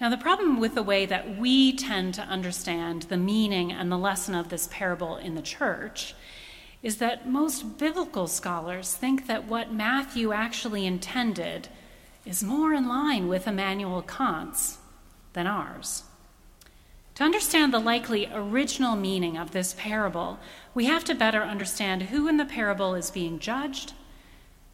Now, 0.00 0.08
the 0.08 0.16
problem 0.16 0.58
with 0.58 0.74
the 0.74 0.82
way 0.82 1.04
that 1.04 1.36
we 1.36 1.76
tend 1.76 2.14
to 2.14 2.22
understand 2.22 3.02
the 3.02 3.18
meaning 3.18 3.70
and 3.70 3.92
the 3.92 3.98
lesson 3.98 4.34
of 4.34 4.48
this 4.48 4.66
parable 4.72 5.18
in 5.18 5.34
the 5.34 5.42
church 5.42 6.14
is 6.82 6.96
that 6.96 7.28
most 7.28 7.76
biblical 7.76 8.28
scholars 8.28 8.94
think 8.94 9.26
that 9.26 9.44
what 9.44 9.74
Matthew 9.74 10.32
actually 10.32 10.86
intended 10.86 11.68
is 12.24 12.42
more 12.42 12.72
in 12.72 12.88
line 12.88 13.28
with 13.28 13.46
Immanuel 13.46 14.00
Kant's 14.00 14.78
than 15.38 15.46
ours. 15.46 16.02
To 17.14 17.22
understand 17.22 17.72
the 17.72 17.78
likely 17.78 18.28
original 18.32 18.96
meaning 18.96 19.38
of 19.38 19.52
this 19.52 19.72
parable, 19.78 20.40
we 20.74 20.86
have 20.86 21.04
to 21.04 21.14
better 21.14 21.42
understand 21.42 22.02
who 22.02 22.26
in 22.26 22.38
the 22.38 22.44
parable 22.44 22.96
is 22.96 23.12
being 23.12 23.38
judged 23.38 23.92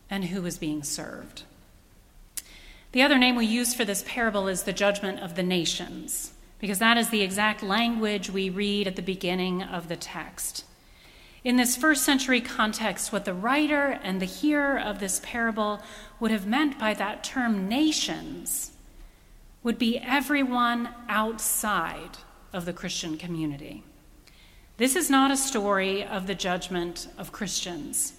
and 0.08 0.24
who 0.24 0.46
is 0.46 0.56
being 0.56 0.82
served. 0.82 1.42
The 2.92 3.02
other 3.02 3.18
name 3.18 3.36
we 3.36 3.44
use 3.44 3.74
for 3.74 3.84
this 3.84 4.04
parable 4.06 4.48
is 4.48 4.62
the 4.62 4.72
judgment 4.72 5.20
of 5.20 5.36
the 5.36 5.42
nations, 5.42 6.32
because 6.58 6.78
that 6.78 6.96
is 6.96 7.10
the 7.10 7.20
exact 7.20 7.62
language 7.62 8.30
we 8.30 8.48
read 8.48 8.86
at 8.86 8.96
the 8.96 9.02
beginning 9.02 9.62
of 9.62 9.88
the 9.88 9.96
text. 9.96 10.64
In 11.42 11.56
this 11.56 11.76
first 11.76 12.04
century 12.04 12.40
context, 12.40 13.12
what 13.12 13.26
the 13.26 13.34
writer 13.34 14.00
and 14.02 14.18
the 14.18 14.24
hearer 14.26 14.78
of 14.78 14.98
this 14.98 15.20
parable 15.22 15.82
would 16.20 16.30
have 16.30 16.46
meant 16.46 16.78
by 16.78 16.94
that 16.94 17.22
term 17.22 17.68
nations 17.68 18.70
would 19.64 19.78
be 19.78 19.98
everyone 19.98 20.90
outside 21.08 22.18
of 22.52 22.66
the 22.66 22.72
Christian 22.72 23.16
community. 23.16 23.82
This 24.76 24.94
is 24.94 25.10
not 25.10 25.30
a 25.30 25.36
story 25.36 26.04
of 26.04 26.26
the 26.26 26.34
judgment 26.34 27.08
of 27.18 27.32
Christians. 27.32 28.12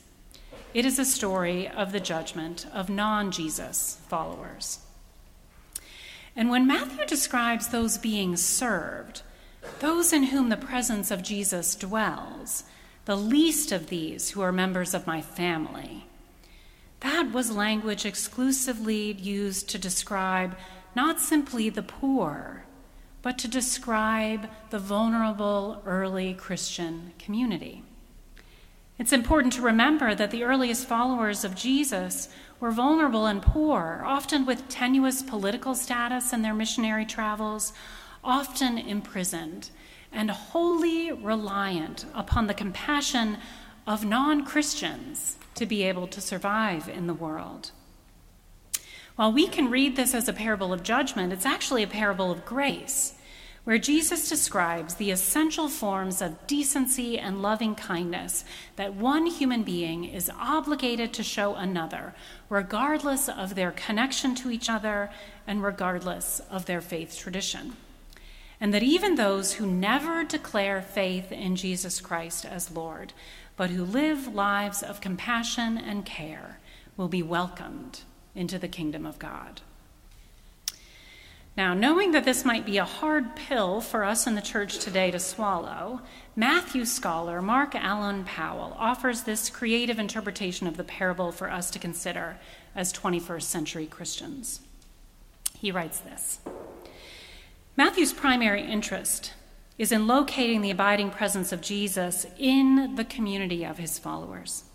It 0.73 0.85
is 0.85 0.99
a 0.99 1.05
story 1.05 1.69
of 1.69 1.93
the 1.93 1.99
judgment 2.01 2.65
of 2.73 2.89
non 2.89 3.31
Jesus 3.31 3.99
followers. 4.09 4.79
And 6.35 6.49
when 6.49 6.67
Matthew 6.67 7.05
describes 7.05 7.69
those 7.69 7.97
being 7.97 8.35
served, 8.35 9.21
those 9.79 10.11
in 10.11 10.23
whom 10.23 10.49
the 10.49 10.57
presence 10.57 11.11
of 11.11 11.23
Jesus 11.23 11.75
dwells, 11.75 12.65
the 13.05 13.15
least 13.15 13.71
of 13.71 13.87
these 13.87 14.31
who 14.31 14.41
are 14.41 14.51
members 14.51 14.93
of 14.93 15.07
my 15.07 15.21
family, 15.21 16.07
that 17.01 17.31
was 17.31 17.51
language 17.51 18.05
exclusively 18.05 19.13
used 19.13 19.69
to 19.69 19.77
describe 19.77 20.57
not 20.95 21.19
simply 21.19 21.69
the 21.69 21.83
poor, 21.83 22.65
but 23.21 23.37
to 23.39 23.47
describe 23.47 24.49
the 24.69 24.79
vulnerable 24.79 25.81
early 25.85 26.33
Christian 26.33 27.13
community. 27.19 27.83
It's 28.97 29.11
important 29.11 29.53
to 29.53 29.61
remember 29.61 30.15
that 30.15 30.31
the 30.31 30.43
earliest 30.43 30.87
followers 30.87 31.43
of 31.43 31.55
Jesus 31.55 32.29
were 32.59 32.71
vulnerable 32.71 33.25
and 33.25 33.41
poor, 33.41 34.01
often 34.05 34.45
with 34.45 34.69
tenuous 34.69 35.21
political 35.21 35.75
status 35.75 36.31
in 36.31 36.43
their 36.43 36.53
missionary 36.53 37.05
travels, 37.05 37.73
often 38.23 38.77
imprisoned, 38.77 39.69
and 40.13 40.31
wholly 40.31 41.11
reliant 41.11 42.05
upon 42.13 42.47
the 42.47 42.53
compassion 42.53 43.37
of 43.85 44.05
non 44.05 44.45
Christians 44.45 45.37
to 45.55 45.65
be 45.65 45.83
able 45.83 46.07
to 46.07 46.21
survive 46.21 46.87
in 46.87 47.07
the 47.07 47.13
world. 47.13 47.71
While 49.15 49.31
we 49.31 49.47
can 49.47 49.71
read 49.71 49.95
this 49.95 50.13
as 50.13 50.27
a 50.27 50.33
parable 50.33 50.73
of 50.73 50.83
judgment, 50.83 51.31
it's 51.31 51.45
actually 51.45 51.83
a 51.83 51.87
parable 51.87 52.31
of 52.31 52.43
grace, 52.43 53.13
where 53.63 53.77
Jesus 53.77 54.27
describes 54.27 54.95
the 54.95 55.09
essential 55.09 55.69
forms 55.69 56.21
of 56.21 56.45
decency 56.47 57.17
and 57.17 57.41
loving 57.41 57.75
kindness 57.75 58.43
that 58.75 58.93
one 58.93 59.25
human 59.27 59.63
being 59.63 60.03
is 60.03 60.29
obligated 60.37 61.13
to 61.13 61.23
show 61.23 61.55
another, 61.55 62.13
regardless 62.49 63.29
of 63.29 63.55
their 63.55 63.71
connection 63.71 64.35
to 64.35 64.51
each 64.51 64.69
other 64.69 65.09
and 65.47 65.63
regardless 65.63 66.41
of 66.51 66.65
their 66.65 66.81
faith 66.81 67.17
tradition. 67.17 67.77
And 68.59 68.73
that 68.73 68.83
even 68.83 69.15
those 69.15 69.53
who 69.53 69.65
never 69.65 70.25
declare 70.25 70.81
faith 70.81 71.31
in 71.31 71.55
Jesus 71.55 72.01
Christ 72.01 72.45
as 72.45 72.69
Lord, 72.69 73.13
but 73.55 73.69
who 73.69 73.85
live 73.85 74.35
lives 74.35 74.83
of 74.83 74.99
compassion 74.99 75.77
and 75.77 76.05
care, 76.05 76.59
will 76.97 77.07
be 77.07 77.23
welcomed 77.23 78.01
into 78.35 78.59
the 78.59 78.67
kingdom 78.67 79.05
of 79.05 79.17
God. 79.17 79.61
Now, 81.57 81.73
knowing 81.73 82.11
that 82.11 82.25
this 82.25 82.43
might 82.43 82.65
be 82.65 82.77
a 82.77 82.83
hard 82.83 83.35
pill 83.37 83.79
for 83.79 84.03
us 84.03 84.27
in 84.27 84.35
the 84.35 84.41
church 84.41 84.77
today 84.77 85.09
to 85.11 85.19
swallow, 85.19 86.01
Matthew 86.35 86.83
scholar 86.83 87.41
Mark 87.41 87.75
Allen 87.75 88.25
Powell 88.25 88.75
offers 88.77 89.23
this 89.23 89.49
creative 89.49 89.97
interpretation 89.97 90.67
of 90.67 90.75
the 90.75 90.83
parable 90.83 91.31
for 91.31 91.49
us 91.49 91.71
to 91.71 91.79
consider 91.79 92.37
as 92.75 92.91
21st 92.91 93.43
century 93.43 93.85
Christians. 93.85 94.59
He 95.57 95.71
writes 95.71 95.99
this 95.99 96.39
Matthew's 97.77 98.11
primary 98.11 98.61
interest 98.61 99.33
is 99.77 99.93
in 99.93 100.07
locating 100.07 100.61
the 100.61 100.71
abiding 100.71 101.09
presence 101.09 101.53
of 101.53 101.61
Jesus 101.61 102.25
in 102.37 102.95
the 102.95 103.05
community 103.05 103.63
of 103.63 103.77
his 103.77 103.97
followers. 103.97 104.65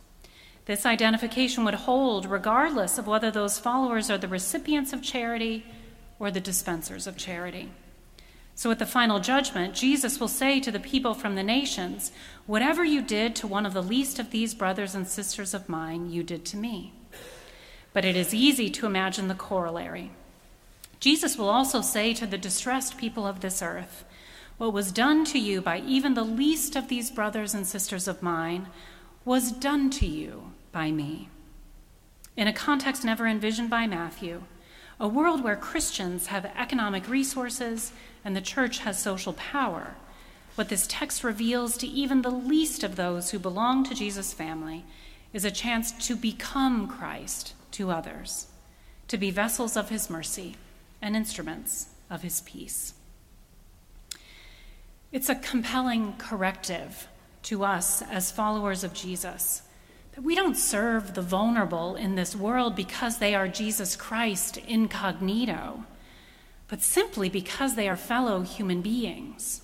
This 0.66 0.86
identification 0.86 1.64
would 1.64 1.74
hold 1.74 2.26
regardless 2.26 2.98
of 2.98 3.06
whether 3.06 3.30
those 3.30 3.58
followers 3.58 4.10
are 4.10 4.18
the 4.18 4.28
recipients 4.28 4.92
of 4.92 5.02
charity 5.02 5.64
or 6.18 6.30
the 6.30 6.40
dispensers 6.40 7.06
of 7.06 7.16
charity. 7.16 7.70
So 8.54 8.70
at 8.70 8.78
the 8.78 8.84
final 8.86 9.20
judgment, 9.20 9.74
Jesus 9.74 10.20
will 10.20 10.28
say 10.28 10.60
to 10.60 10.70
the 10.70 10.78
people 10.78 11.14
from 11.14 11.34
the 11.34 11.42
nations, 11.42 12.12
Whatever 12.46 12.84
you 12.84 13.00
did 13.00 13.34
to 13.36 13.46
one 13.46 13.64
of 13.64 13.72
the 13.72 13.82
least 13.82 14.18
of 14.18 14.30
these 14.30 14.54
brothers 14.54 14.94
and 14.94 15.08
sisters 15.08 15.54
of 15.54 15.68
mine, 15.68 16.10
you 16.10 16.22
did 16.22 16.44
to 16.46 16.58
me. 16.58 16.92
But 17.94 18.04
it 18.04 18.16
is 18.16 18.34
easy 18.34 18.68
to 18.70 18.86
imagine 18.86 19.28
the 19.28 19.34
corollary. 19.34 20.10
Jesus 21.00 21.38
will 21.38 21.48
also 21.48 21.80
say 21.80 22.12
to 22.12 22.26
the 22.26 22.36
distressed 22.36 22.98
people 22.98 23.26
of 23.26 23.40
this 23.40 23.62
earth, 23.62 24.04
What 24.58 24.74
was 24.74 24.92
done 24.92 25.24
to 25.26 25.38
you 25.38 25.62
by 25.62 25.78
even 25.80 26.12
the 26.12 26.22
least 26.22 26.76
of 26.76 26.88
these 26.88 27.10
brothers 27.10 27.54
and 27.54 27.66
sisters 27.66 28.06
of 28.06 28.22
mine 28.22 28.68
was 29.24 29.52
done 29.52 29.88
to 29.90 30.06
you 30.06 30.49
by 30.72 30.90
me. 30.90 31.28
In 32.36 32.48
a 32.48 32.52
context 32.52 33.04
never 33.04 33.26
envisioned 33.26 33.70
by 33.70 33.86
Matthew, 33.86 34.42
a 34.98 35.08
world 35.08 35.42
where 35.42 35.56
Christians 35.56 36.26
have 36.26 36.44
economic 36.56 37.08
resources 37.08 37.92
and 38.24 38.36
the 38.36 38.40
church 38.40 38.80
has 38.80 39.02
social 39.02 39.32
power, 39.32 39.96
what 40.54 40.68
this 40.68 40.86
text 40.86 41.24
reveals 41.24 41.76
to 41.78 41.86
even 41.86 42.22
the 42.22 42.30
least 42.30 42.82
of 42.82 42.96
those 42.96 43.30
who 43.30 43.38
belong 43.38 43.84
to 43.84 43.94
Jesus' 43.94 44.32
family 44.32 44.84
is 45.32 45.44
a 45.44 45.50
chance 45.50 45.92
to 46.06 46.16
become 46.16 46.88
Christ 46.88 47.54
to 47.72 47.90
others, 47.90 48.48
to 49.08 49.16
be 49.16 49.30
vessels 49.30 49.76
of 49.76 49.88
his 49.88 50.10
mercy 50.10 50.56
and 51.00 51.16
instruments 51.16 51.88
of 52.10 52.22
his 52.22 52.42
peace. 52.42 52.94
It's 55.12 55.28
a 55.28 55.34
compelling 55.34 56.14
corrective 56.18 57.08
to 57.44 57.64
us 57.64 58.02
as 58.02 58.30
followers 58.30 58.84
of 58.84 58.92
Jesus 58.92 59.62
we 60.22 60.34
don't 60.34 60.56
serve 60.56 61.14
the 61.14 61.22
vulnerable 61.22 61.96
in 61.96 62.14
this 62.14 62.36
world 62.36 62.76
because 62.76 63.18
they 63.18 63.34
are 63.34 63.48
Jesus 63.48 63.96
Christ 63.96 64.58
incognito, 64.68 65.84
but 66.68 66.82
simply 66.82 67.28
because 67.28 67.74
they 67.74 67.88
are 67.88 67.96
fellow 67.96 68.42
human 68.42 68.82
beings. 68.82 69.62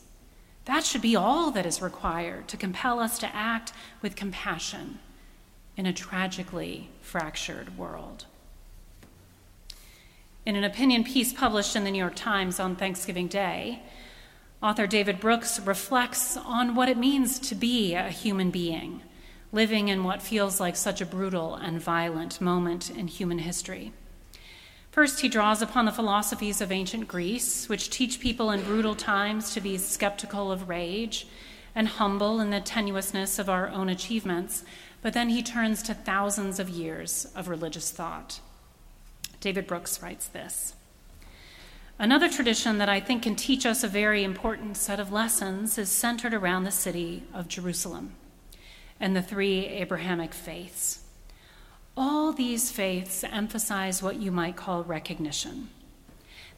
That 0.65 0.85
should 0.85 1.03
be 1.03 1.15
all 1.15 1.51
that 1.51 1.67
is 1.67 1.83
required 1.83 2.49
to 2.49 2.57
compel 2.57 3.01
us 3.01 3.19
to 3.19 3.37
act 3.37 3.73
with 4.01 4.17
compassion 4.17 4.99
in 5.77 5.85
a 5.85 5.93
tragically 5.93 6.89
fractured 7.03 7.77
world. 7.77 8.25
In 10.47 10.57
an 10.57 10.65
opinion 10.65 11.05
piece 11.05 11.33
published 11.33 11.77
in 11.77 11.85
the 11.85 11.91
New 11.91 11.99
York 11.99 12.17
Times 12.17 12.59
on 12.59 12.77
Thanksgiving 12.77 13.27
Day, 13.27 13.83
author 14.63 14.87
David 14.87 15.21
Brooks 15.21 15.61
reflects 15.61 16.37
on 16.37 16.75
what 16.75 16.89
it 16.89 16.97
means 16.97 17.39
to 17.41 17.55
be 17.55 17.95
a 17.95 18.09
human 18.09 18.51
being 18.51 19.03
living 19.57 19.89
in 19.89 20.05
what 20.05 20.21
feels 20.21 20.61
like 20.61 20.77
such 20.77 21.01
a 21.01 21.07
brutal 21.07 21.55
and 21.55 21.81
violent 21.81 22.43
moment 22.43 22.91
in 22.91 23.09
human 23.09 23.39
history. 23.39 23.91
First, 24.91 25.21
he 25.21 25.31
draws 25.31 25.63
upon 25.63 25.87
the 25.87 25.93
philosophies 25.93 26.61
of 26.61 26.71
ancient 26.71 27.09
Greece, 27.09 27.67
which 27.67 27.89
teach 27.89 28.21
people 28.21 28.51
in 28.51 28.63
brutal 28.63 28.95
times 28.95 29.55
to 29.55 29.63
be 29.63 29.79
skeptical 29.79 30.53
of 30.53 30.69
rage 30.69 31.27
and 31.75 31.89
humble 31.89 32.39
in 32.39 32.51
the 32.51 32.61
tenuousness 32.61 33.39
of 33.39 33.49
our 33.49 33.69
own 33.71 33.89
achievements, 33.89 34.63
but 35.01 35.15
then 35.15 35.31
he 35.31 35.43
turns 35.43 35.83
to 35.85 35.95
thousands 35.95 36.61
of 36.61 36.69
years 36.69 37.27
of 37.35 37.49
religious 37.49 37.91
thought. 37.91 38.41
David 39.41 39.67
Brooks 39.67 40.03
writes 40.03 40.27
this 40.27 40.75
Another 41.99 42.29
tradition 42.29 42.77
that 42.77 42.91
I 42.91 43.01
think 43.01 43.23
can 43.23 43.37
teach 43.37 43.65
us 43.65 43.83
a 43.83 43.89
very 43.89 44.23
important 44.23 44.77
set 44.77 45.01
of 45.01 45.13
lessons 45.13 45.79
is 45.79 45.89
centered 45.89 46.35
around 46.35 46.65
the 46.65 46.71
city 46.71 47.23
of 47.33 47.49
Jerusalem 47.49 48.17
and 49.01 49.15
the 49.15 49.23
three 49.23 49.67
Abrahamic 49.67 50.33
faiths. 50.35 51.01
All 51.97 52.33
these 52.33 52.71
faiths 52.71 53.25
emphasize 53.25 54.03
what 54.03 54.17
you 54.17 54.31
might 54.31 54.57
call 54.57 54.85
recognition. 54.85 55.69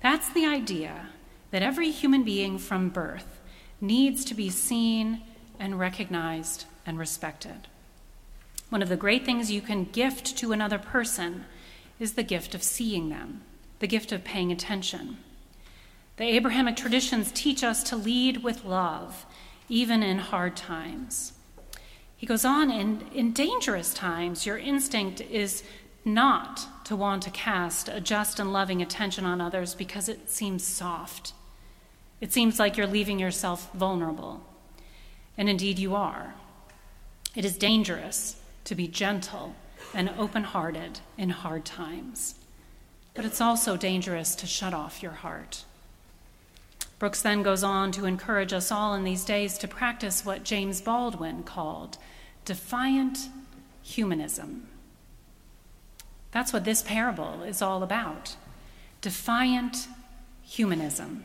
That's 0.02 0.28
the 0.32 0.46
idea 0.46 1.08
that 1.50 1.62
every 1.62 1.90
human 1.90 2.24
being 2.24 2.58
from 2.58 2.88
birth 2.88 3.40
needs 3.80 4.24
to 4.26 4.34
be 4.34 4.50
seen 4.50 5.22
and 5.58 5.78
recognized 5.78 6.64
and 6.84 6.98
respected. 6.98 7.68
One 8.68 8.82
of 8.82 8.88
the 8.88 8.96
great 8.96 9.24
things 9.24 9.50
you 9.50 9.60
can 9.60 9.84
gift 9.84 10.36
to 10.38 10.52
another 10.52 10.78
person 10.78 11.46
is 11.98 12.14
the 12.14 12.22
gift 12.22 12.54
of 12.54 12.62
seeing 12.62 13.08
them, 13.08 13.42
the 13.78 13.86
gift 13.86 14.12
of 14.12 14.24
paying 14.24 14.52
attention. 14.52 15.18
The 16.16 16.24
Abrahamic 16.24 16.76
traditions 16.76 17.32
teach 17.32 17.62
us 17.62 17.82
to 17.84 17.96
lead 17.96 18.42
with 18.42 18.64
love, 18.64 19.24
even 19.68 20.02
in 20.02 20.18
hard 20.18 20.56
times. 20.56 21.32
He 22.18 22.26
goes 22.26 22.44
on, 22.44 22.68
in, 22.68 23.04
in 23.14 23.32
dangerous 23.32 23.94
times, 23.94 24.44
your 24.44 24.58
instinct 24.58 25.20
is 25.20 25.62
not 26.04 26.66
to 26.84 26.96
want 26.96 27.22
to 27.22 27.30
cast 27.30 27.88
a 27.88 28.00
just 28.00 28.40
and 28.40 28.52
loving 28.52 28.82
attention 28.82 29.24
on 29.24 29.40
others 29.40 29.72
because 29.74 30.08
it 30.08 30.28
seems 30.28 30.64
soft. 30.64 31.32
It 32.20 32.32
seems 32.32 32.58
like 32.58 32.76
you're 32.76 32.88
leaving 32.88 33.20
yourself 33.20 33.72
vulnerable. 33.72 34.44
And 35.36 35.48
indeed, 35.48 35.78
you 35.78 35.94
are. 35.94 36.34
It 37.36 37.44
is 37.44 37.56
dangerous 37.56 38.40
to 38.64 38.74
be 38.74 38.88
gentle 38.88 39.54
and 39.94 40.10
open 40.18 40.42
hearted 40.42 40.98
in 41.16 41.30
hard 41.30 41.64
times. 41.64 42.34
But 43.14 43.24
it's 43.24 43.40
also 43.40 43.76
dangerous 43.76 44.34
to 44.36 44.46
shut 44.46 44.74
off 44.74 45.04
your 45.04 45.12
heart. 45.12 45.64
Brooks 46.98 47.22
then 47.22 47.42
goes 47.42 47.62
on 47.62 47.92
to 47.92 48.06
encourage 48.06 48.52
us 48.52 48.72
all 48.72 48.94
in 48.94 49.04
these 49.04 49.24
days 49.24 49.56
to 49.58 49.68
practice 49.68 50.24
what 50.24 50.42
James 50.42 50.80
Baldwin 50.80 51.44
called 51.44 51.96
defiant 52.44 53.28
humanism. 53.82 54.66
That's 56.32 56.52
what 56.52 56.64
this 56.64 56.82
parable 56.82 57.42
is 57.42 57.62
all 57.62 57.82
about 57.82 58.36
defiant 59.00 59.86
humanism. 60.42 61.24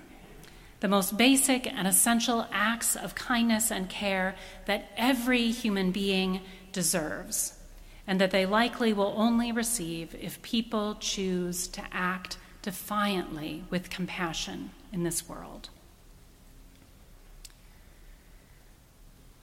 The 0.80 0.88
most 0.88 1.18
basic 1.18 1.66
and 1.66 1.88
essential 1.88 2.46
acts 2.52 2.96
of 2.96 3.16
kindness 3.16 3.72
and 3.72 3.90
care 3.90 4.36
that 4.66 4.92
every 4.96 5.50
human 5.50 5.92
being 5.92 6.42
deserves, 6.72 7.58
and 8.06 8.22
that 8.22 8.32
they 8.32 8.46
likely 8.46 8.94
will 8.94 9.14
only 9.18 9.52
receive 9.52 10.14
if 10.22 10.42
people 10.44 10.96
choose 11.00 11.68
to 11.70 11.82
act 11.92 12.38
defiantly 12.62 13.64
with 13.72 13.90
compassion 13.90 14.70
in 14.94 15.04
this 15.04 15.28
world. 15.28 15.70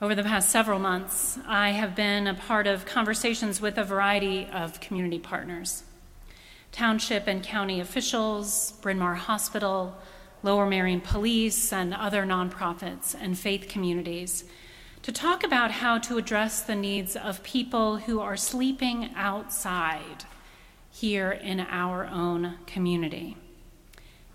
Over 0.01 0.15
the 0.15 0.23
past 0.23 0.49
several 0.49 0.79
months, 0.79 1.39
I 1.47 1.73
have 1.73 1.95
been 1.95 2.27
a 2.27 2.33
part 2.33 2.67
of 2.67 2.87
conversations 2.87 3.61
with 3.61 3.77
a 3.77 3.85
variety 3.85 4.47
of 4.47 4.81
community 4.81 5.19
partners 5.19 5.85
township 6.73 7.27
and 7.27 7.43
county 7.43 7.81
officials, 7.81 8.75
Bryn 8.81 8.99
Mawr 8.99 9.17
Hospital, 9.17 9.97
Lower 10.45 10.67
Merion 10.67 11.01
Police, 11.01 11.73
and 11.73 11.93
other 11.93 12.25
nonprofits 12.25 13.15
and 13.21 13.37
faith 13.37 13.69
communities 13.69 14.45
to 15.03 15.13
talk 15.13 15.43
about 15.43 15.71
how 15.71 15.99
to 15.99 16.17
address 16.17 16.63
the 16.63 16.77
needs 16.77 17.17
of 17.17 17.43
people 17.43 17.97
who 17.99 18.21
are 18.21 18.37
sleeping 18.37 19.11
outside 19.17 20.25
here 20.91 21.33
in 21.33 21.61
our 21.61 22.07
own 22.07 22.57
community. 22.67 23.37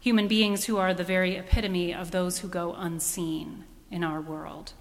Human 0.05 0.27
beings 0.27 0.65
who 0.65 0.77
are 0.77 0.93
the 0.93 1.03
very 1.03 1.35
epitome 1.35 1.91
of 1.91 2.11
those 2.11 2.37
who 2.37 2.47
go 2.47 2.75
unseen 2.77 3.63
in 3.89 4.03
our 4.03 4.21
world. 4.21 4.71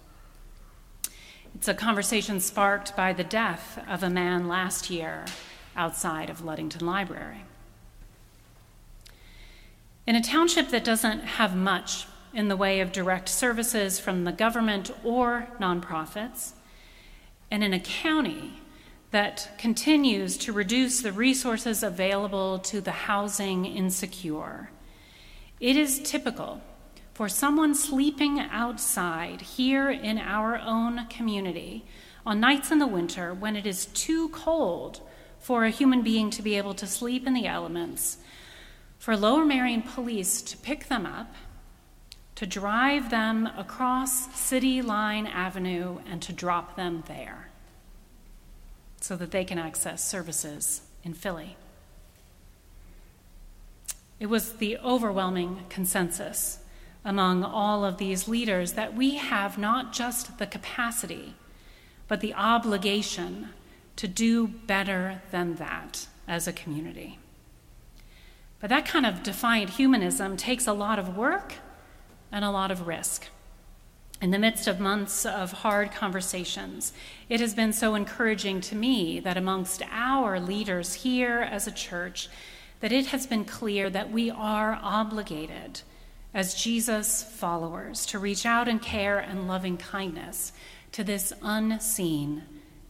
It's 1.55 1.67
a 1.67 1.73
conversation 1.73 2.39
sparked 2.39 2.95
by 2.95 3.11
the 3.11 3.23
death 3.23 3.83
of 3.89 4.03
a 4.03 4.09
man 4.11 4.47
last 4.47 4.91
year 4.91 5.25
outside 5.75 6.29
of 6.29 6.45
Ludington 6.45 6.85
Library. 6.85 7.43
In 10.05 10.15
a 10.15 10.21
township 10.21 10.69
that 10.69 10.83
doesn't 10.83 11.21
have 11.21 11.55
much 11.55 12.05
in 12.31 12.47
the 12.47 12.55
way 12.55 12.79
of 12.79 12.91
direct 12.91 13.27
services 13.27 13.99
from 13.99 14.25
the 14.25 14.31
government 14.31 14.91
or 15.03 15.47
nonprofits, 15.59 16.51
and 17.49 17.63
in 17.63 17.73
a 17.73 17.79
county 17.79 18.61
that 19.09 19.49
continues 19.57 20.37
to 20.37 20.53
reduce 20.53 21.01
the 21.01 21.11
resources 21.11 21.81
available 21.81 22.59
to 22.59 22.79
the 22.79 22.91
housing 22.91 23.65
insecure, 23.65 24.69
it 25.59 25.77
is 25.77 25.99
typical 25.99 26.61
for 27.13 27.29
someone 27.29 27.73
sleeping 27.73 28.39
outside 28.39 29.41
here 29.41 29.89
in 29.89 30.17
our 30.17 30.57
own 30.57 31.07
community 31.07 31.85
on 32.25 32.39
nights 32.39 32.71
in 32.71 32.79
the 32.79 32.87
winter 32.87 33.33
when 33.33 33.55
it 33.55 33.65
is 33.65 33.85
too 33.87 34.29
cold 34.29 34.99
for 35.39 35.63
a 35.63 35.69
human 35.69 36.01
being 36.01 36.29
to 36.31 36.41
be 36.41 36.57
able 36.57 36.73
to 36.73 36.87
sleep 36.87 37.27
in 37.27 37.33
the 37.33 37.45
elements, 37.45 38.17
for 38.97 39.15
Lower 39.15 39.45
Merion 39.45 39.83
police 39.83 40.41
to 40.41 40.57
pick 40.57 40.87
them 40.87 41.05
up, 41.05 41.35
to 42.33 42.47
drive 42.47 43.11
them 43.11 43.47
across 43.55 44.35
City 44.35 44.81
Line 44.81 45.27
Avenue, 45.27 45.99
and 46.09 46.21
to 46.23 46.33
drop 46.33 46.75
them 46.75 47.03
there 47.07 47.49
so 48.99 49.15
that 49.15 49.29
they 49.29 49.45
can 49.45 49.59
access 49.59 50.03
services 50.03 50.81
in 51.03 51.13
Philly. 51.13 51.55
It 54.19 54.27
was 54.27 54.53
the 54.53 54.77
overwhelming 54.77 55.65
consensus 55.69 56.59
among 57.03 57.43
all 57.43 57.85
of 57.85 57.97
these 57.97 58.27
leaders 58.27 58.73
that 58.73 58.95
we 58.95 59.15
have 59.15 59.57
not 59.57 59.93
just 59.93 60.37
the 60.37 60.47
capacity, 60.47 61.35
but 62.07 62.21
the 62.21 62.33
obligation 62.33 63.49
to 63.95 64.07
do 64.07 64.47
better 64.47 65.21
than 65.31 65.55
that 65.55 66.07
as 66.27 66.47
a 66.47 66.53
community. 66.53 67.19
But 68.59 68.69
that 68.69 68.85
kind 68.85 69.05
of 69.05 69.21
defiant 69.21 69.71
humanism 69.71 70.37
takes 70.37 70.65
a 70.65 70.73
lot 70.73 70.97
of 70.97 71.15
work 71.15 71.55
and 72.31 72.43
a 72.43 72.49
lot 72.49 72.71
of 72.71 72.87
risk. 72.87 73.27
In 74.21 74.31
the 74.31 74.39
midst 74.39 74.67
of 74.67 74.79
months 74.79 75.25
of 75.25 75.51
hard 75.51 75.91
conversations, 75.91 76.93
it 77.29 77.39
has 77.41 77.53
been 77.53 77.73
so 77.73 77.95
encouraging 77.95 78.61
to 78.61 78.75
me 78.75 79.19
that 79.19 79.37
amongst 79.37 79.83
our 79.91 80.39
leaders 80.39 80.95
here 80.95 81.41
as 81.41 81.67
a 81.67 81.71
church, 81.71 82.29
that 82.79 82.91
it 82.91 83.07
has 83.07 83.25
been 83.25 83.45
clear 83.45 83.89
that 83.89 84.11
we 84.11 84.29
are 84.29 84.79
obligated 84.81 85.81
as 86.33 86.53
Jesus 86.53 87.23
followers 87.23 88.05
to 88.07 88.19
reach 88.19 88.45
out 88.45 88.67
in 88.67 88.79
care 88.79 89.17
and 89.17 89.47
loving 89.47 89.77
kindness 89.77 90.51
to 90.91 91.03
this 91.03 91.31
unseen 91.41 92.43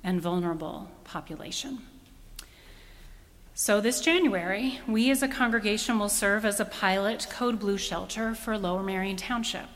and 0.04 0.22
vulnerable 0.22 0.90
population. 1.04 1.80
So, 3.54 3.80
this 3.80 4.02
January, 4.02 4.82
we 4.86 5.10
as 5.12 5.24
a 5.24 5.28
congregation 5.28 5.98
will 5.98 6.10
serve 6.10 6.44
as 6.44 6.60
a 6.60 6.66
pilot 6.66 7.28
Code 7.30 7.60
Blue 7.60 7.78
shelter 7.78 8.36
for 8.36 8.58
Lower 8.58 8.84
Merion 8.84 9.16
Township, 9.16 9.68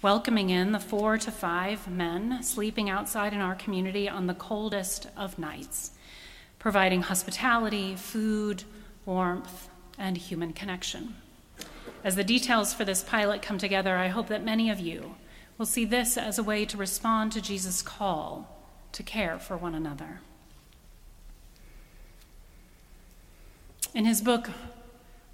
welcoming 0.00 0.48
in 0.48 0.72
the 0.72 0.80
four 0.80 1.18
to 1.18 1.30
five 1.30 1.86
men 1.86 2.42
sleeping 2.42 2.88
outside 2.88 3.34
in 3.34 3.40
our 3.40 3.54
community 3.54 4.08
on 4.08 4.26
the 4.26 4.34
coldest 4.34 5.08
of 5.16 5.38
nights, 5.38 5.90
providing 6.58 7.02
hospitality, 7.02 7.94
food, 7.94 8.64
warmth, 9.10 9.68
and 9.98 10.16
human 10.16 10.52
connection. 10.52 11.16
As 12.04 12.14
the 12.14 12.22
details 12.22 12.72
for 12.72 12.84
this 12.84 13.02
pilot 13.02 13.42
come 13.42 13.58
together, 13.58 13.96
I 13.96 14.06
hope 14.06 14.28
that 14.28 14.44
many 14.44 14.70
of 14.70 14.78
you 14.78 15.16
will 15.58 15.66
see 15.66 15.84
this 15.84 16.16
as 16.16 16.38
a 16.38 16.44
way 16.44 16.64
to 16.64 16.76
respond 16.76 17.32
to 17.32 17.40
Jesus' 17.40 17.82
call 17.82 18.56
to 18.92 19.02
care 19.02 19.36
for 19.40 19.56
one 19.56 19.74
another. 19.74 20.20
In 23.92 24.04
his 24.04 24.20
book, 24.22 24.50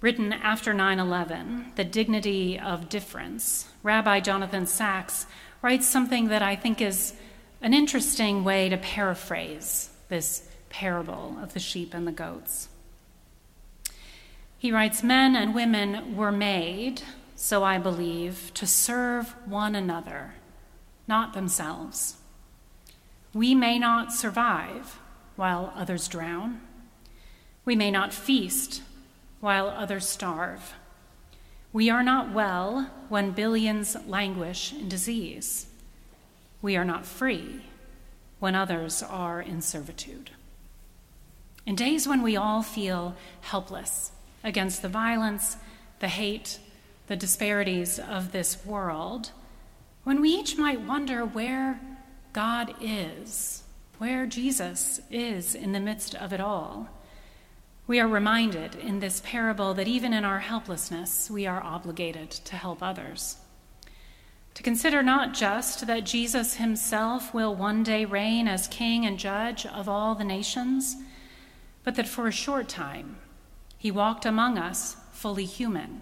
written 0.01 0.33
after 0.33 0.73
9 0.73 0.97
11, 0.97 1.73
The 1.75 1.83
Dignity 1.83 2.59
of 2.59 2.89
Difference, 2.89 3.67
Rabbi 3.83 4.21
Jonathan 4.21 4.65
Sacks 4.65 5.27
writes 5.61 5.87
something 5.87 6.29
that 6.29 6.41
I 6.41 6.55
think 6.55 6.81
is 6.81 7.13
an 7.61 7.75
interesting 7.75 8.43
way 8.43 8.69
to 8.69 8.77
paraphrase 8.77 9.91
this 10.09 10.49
parable 10.69 11.37
of 11.39 11.53
the 11.53 11.59
sheep 11.59 11.93
and 11.93 12.07
the 12.07 12.11
goats. 12.11 12.69
He 14.57 14.71
writes 14.71 15.03
Men 15.03 15.35
and 15.35 15.53
women 15.53 16.15
were 16.15 16.31
made, 16.31 17.01
so 17.35 17.63
I 17.63 17.77
believe, 17.77 18.51
to 18.55 18.65
serve 18.65 19.35
one 19.45 19.75
another, 19.75 20.35
not 21.07 21.33
themselves. 21.33 22.17
We 23.33 23.53
may 23.53 23.77
not 23.77 24.11
survive 24.11 24.99
while 25.35 25.71
others 25.75 26.07
drown. 26.07 26.61
We 27.65 27.75
may 27.75 27.91
not 27.91 28.13
feast 28.13 28.81
while 29.39 29.67
others 29.67 30.07
starve. 30.07 30.73
We 31.71 31.89
are 31.91 32.01
not 32.01 32.33
well 32.33 32.89
when 33.09 33.31
billions 33.31 33.95
languish 34.07 34.73
in 34.73 34.89
disease. 34.89 35.67
We 36.61 36.75
are 36.75 36.85
not 36.85 37.05
free 37.05 37.61
when 38.39 38.55
others 38.55 39.03
are 39.03 39.39
in 39.39 39.61
servitude. 39.61 40.31
In 41.67 41.75
days 41.75 42.07
when 42.07 42.23
we 42.23 42.35
all 42.35 42.63
feel 42.63 43.15
helpless, 43.41 44.11
against 44.47 44.81
the 44.81 44.89
violence, 44.89 45.57
the 45.99 46.07
hate, 46.07 46.59
the 47.07 47.15
disparities 47.15 47.99
of 47.99 48.31
this 48.31 48.65
world, 48.65 49.31
when 50.03 50.21
we 50.21 50.29
each 50.29 50.57
might 50.57 50.81
wonder 50.81 51.25
where 51.25 51.79
God 52.33 52.73
is, 52.81 53.63
where 53.97 54.25
Jesus 54.25 55.01
is 55.11 55.53
in 55.53 55.71
the 55.73 55.79
midst 55.79 56.15
of 56.15 56.31
it 56.31 56.39
all, 56.39 56.87
we 57.87 57.99
are 57.99 58.07
reminded 58.07 58.75
in 58.75 58.99
this 58.99 59.21
parable 59.25 59.73
that 59.73 59.87
even 59.87 60.13
in 60.13 60.25
our 60.25 60.39
helplessness, 60.39 61.29
we 61.31 61.45
are 61.45 61.63
obligated 61.63 62.29
to 62.31 62.55
help 62.55 62.83
others. 62.83 63.37
To 64.55 64.63
consider 64.63 65.03
not 65.03 65.33
just 65.33 65.87
that 65.87 66.03
Jesus 66.03 66.55
himself 66.55 67.33
will 67.33 67.55
one 67.55 67.83
day 67.83 68.05
reign 68.05 68.47
as 68.47 68.67
king 68.67 69.05
and 69.05 69.17
judge 69.17 69.65
of 69.65 69.87
all 69.87 70.15
the 70.15 70.23
nations, 70.23 70.97
but 71.83 71.95
that 71.95 72.07
for 72.07 72.27
a 72.27 72.31
short 72.31 72.67
time, 72.67 73.17
he 73.77 73.91
walked 73.91 74.25
among 74.25 74.57
us 74.57 74.97
fully 75.11 75.45
human, 75.45 76.01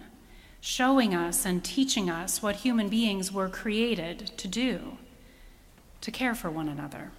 showing 0.60 1.14
us 1.14 1.44
and 1.44 1.64
teaching 1.64 2.08
us 2.08 2.42
what 2.42 2.56
human 2.56 2.88
beings 2.88 3.30
were 3.30 3.48
created 3.48 4.32
to 4.38 4.48
do 4.48 4.98
to 6.00 6.10
care 6.10 6.34
for 6.34 6.50
one 6.50 6.68
another. 6.68 7.10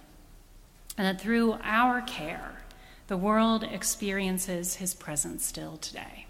And 0.96 1.06
that 1.06 1.20
through 1.20 1.58
our 1.62 2.00
care, 2.00 2.62
the 3.06 3.16
world 3.16 3.62
experiences 3.62 4.76
his 4.76 4.94
presence 4.94 5.44
still 5.44 5.76
today. 5.76 6.26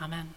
Amen. 0.00 0.34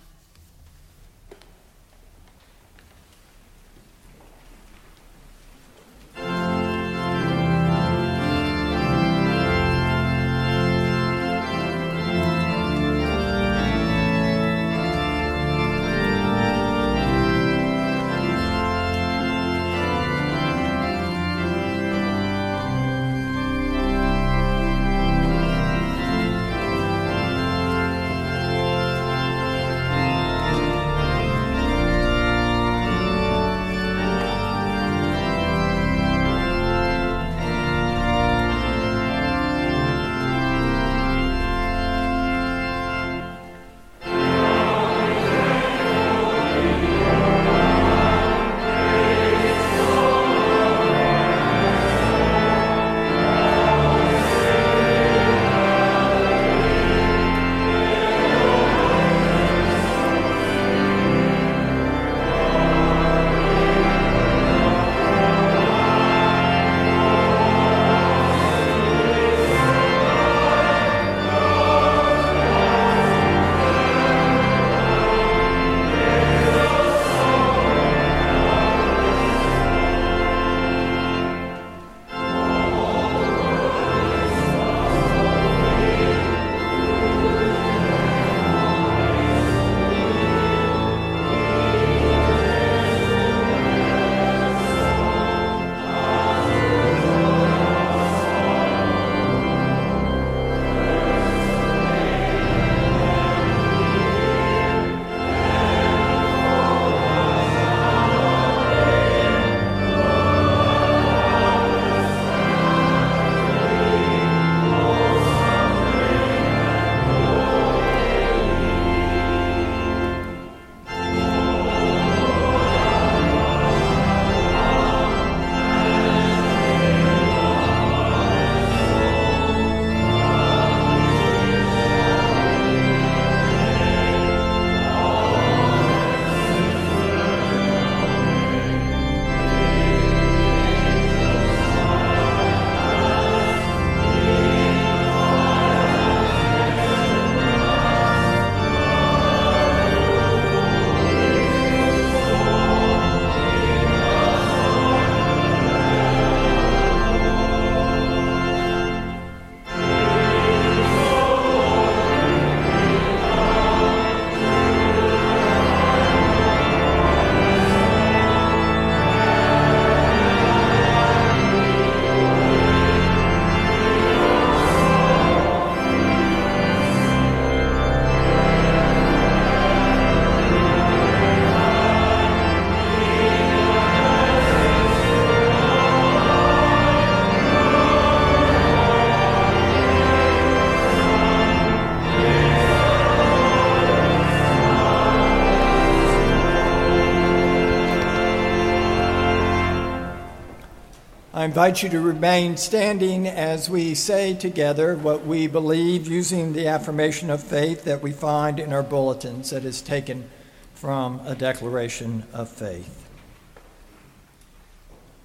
I 201.45 201.47
invite 201.47 201.83
you 201.83 201.89
to 201.89 202.01
remain 202.01 202.57
standing 202.57 203.27
as 203.27 203.69
we 203.69 203.93
say 203.93 204.33
together 204.33 204.95
what 204.95 205.27
we 205.27 205.45
believe 205.45 206.07
using 206.07 206.53
the 206.53 206.67
affirmation 206.67 207.29
of 207.29 207.43
faith 207.43 207.83
that 207.83 208.01
we 208.01 208.13
find 208.13 208.59
in 208.59 208.73
our 208.73 208.81
bulletins 208.81 209.51
that 209.51 209.63
is 209.63 209.83
taken 209.83 210.27
from 210.73 211.21
a 211.23 211.35
declaration 211.35 212.25
of 212.33 212.49
faith. 212.49 213.07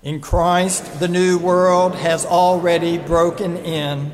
In 0.03 0.21
Christ, 0.21 1.01
the 1.01 1.09
new 1.09 1.39
world 1.39 1.95
has 1.95 2.27
already 2.27 2.99
broken 2.99 3.57
in, 3.57 4.13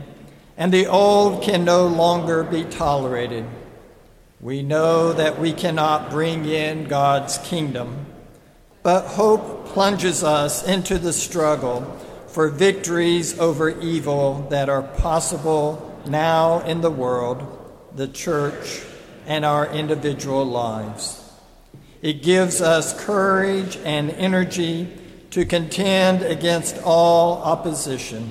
and 0.57 0.73
the 0.73 0.87
old 0.87 1.43
can 1.43 1.65
no 1.65 1.89
longer 1.89 2.45
be 2.45 2.63
tolerated. 2.63 3.45
We 4.41 4.63
know 4.63 5.13
that 5.13 5.41
we 5.41 5.53
cannot 5.53 6.11
bring 6.11 6.45
in 6.45 6.85
God's 6.85 7.39
kingdom 7.39 8.06
but 8.87 9.05
hope 9.05 9.67
plunges 9.67 10.23
us 10.23 10.63
into 10.63 10.97
the 10.97 11.13
struggle 11.13 11.83
for 12.29 12.49
victories 12.49 13.37
over 13.41 13.69
evil 13.81 14.47
that 14.51 14.69
are 14.69 14.85
possible 14.85 16.01
now 16.07 16.61
in 16.61 16.83
the 16.83 16.91
world, 16.91 17.43
the 17.97 18.07
church, 18.07 18.83
and 19.27 19.45
our 19.45 19.67
individual 19.73 20.45
lives. 20.45 21.29
It 22.01 22.23
gives 22.23 22.61
us 22.61 23.05
courage 23.05 23.77
and 23.79 24.13
energy 24.13 24.97
to 25.31 25.45
contend 25.45 26.23
against 26.23 26.81
all 26.85 27.43
opposition, 27.43 28.31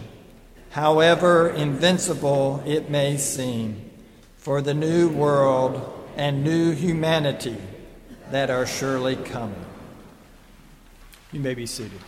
however 0.69 1.49
invincible 1.49 2.63
it 2.65 2.89
may 2.89 3.17
seem, 3.17 3.91
for 4.37 4.61
the 4.61 4.73
new 4.73 5.09
world 5.09 6.01
and 6.15 6.45
new 6.45 6.71
humanity 6.71 7.57
that 8.31 8.49
are 8.49 8.65
surely 8.65 9.17
coming. 9.17 9.64
You 11.35 11.41
may 11.41 11.53
be 11.53 11.65
seated. 11.65 11.99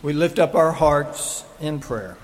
We 0.00 0.14
lift 0.14 0.38
up 0.38 0.54
our 0.54 0.72
hearts 0.72 1.44
in 1.60 1.80
prayer. 1.80 2.16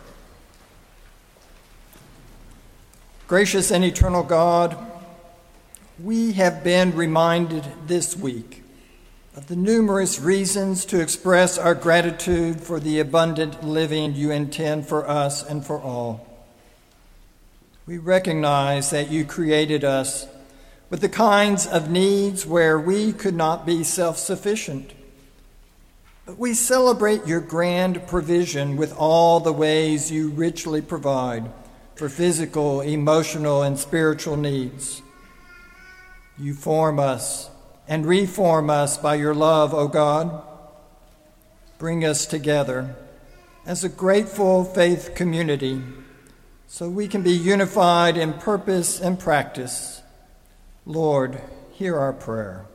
Gracious 3.26 3.70
and 3.70 3.84
eternal 3.84 4.22
God, 4.22 4.78
we 6.02 6.32
have 6.32 6.64
been 6.64 6.96
reminded 6.96 7.66
this 7.86 8.16
week 8.16 8.62
of 9.36 9.48
the 9.48 9.56
numerous 9.56 10.18
reasons 10.18 10.86
to 10.86 11.02
express 11.02 11.58
our 11.58 11.74
gratitude 11.74 12.62
for 12.62 12.80
the 12.80 12.98
abundant 12.98 13.62
living 13.62 14.14
you 14.14 14.30
intend 14.30 14.88
for 14.88 15.06
us 15.06 15.42
and 15.46 15.66
for 15.66 15.78
all. 15.78 16.33
We 17.86 17.98
recognize 17.98 18.90
that 18.90 19.10
you 19.10 19.26
created 19.26 19.84
us 19.84 20.26
with 20.88 21.02
the 21.02 21.08
kinds 21.08 21.66
of 21.66 21.90
needs 21.90 22.46
where 22.46 22.78
we 22.78 23.12
could 23.12 23.34
not 23.34 23.66
be 23.66 23.84
self 23.84 24.16
sufficient. 24.16 24.92
But 26.24 26.38
we 26.38 26.54
celebrate 26.54 27.26
your 27.26 27.42
grand 27.42 28.06
provision 28.06 28.76
with 28.76 28.96
all 28.96 29.38
the 29.40 29.52
ways 29.52 30.10
you 30.10 30.30
richly 30.30 30.80
provide 30.80 31.50
for 31.94 32.08
physical, 32.08 32.80
emotional, 32.80 33.62
and 33.62 33.78
spiritual 33.78 34.38
needs. 34.38 35.02
You 36.38 36.54
form 36.54 36.98
us 36.98 37.50
and 37.86 38.06
reform 38.06 38.70
us 38.70 38.96
by 38.96 39.16
your 39.16 39.34
love, 39.34 39.74
O 39.74 39.88
God. 39.88 40.42
Bring 41.76 42.02
us 42.02 42.24
together 42.24 42.96
as 43.66 43.84
a 43.84 43.90
grateful 43.90 44.64
faith 44.64 45.14
community 45.14 45.82
so 46.74 46.88
we 46.88 47.06
can 47.06 47.22
be 47.22 47.30
unified 47.30 48.16
in 48.16 48.32
purpose 48.32 49.00
and 49.00 49.16
practice. 49.16 50.02
Lord, 50.84 51.40
hear 51.70 51.96
our 51.96 52.12
prayer. 52.12 52.66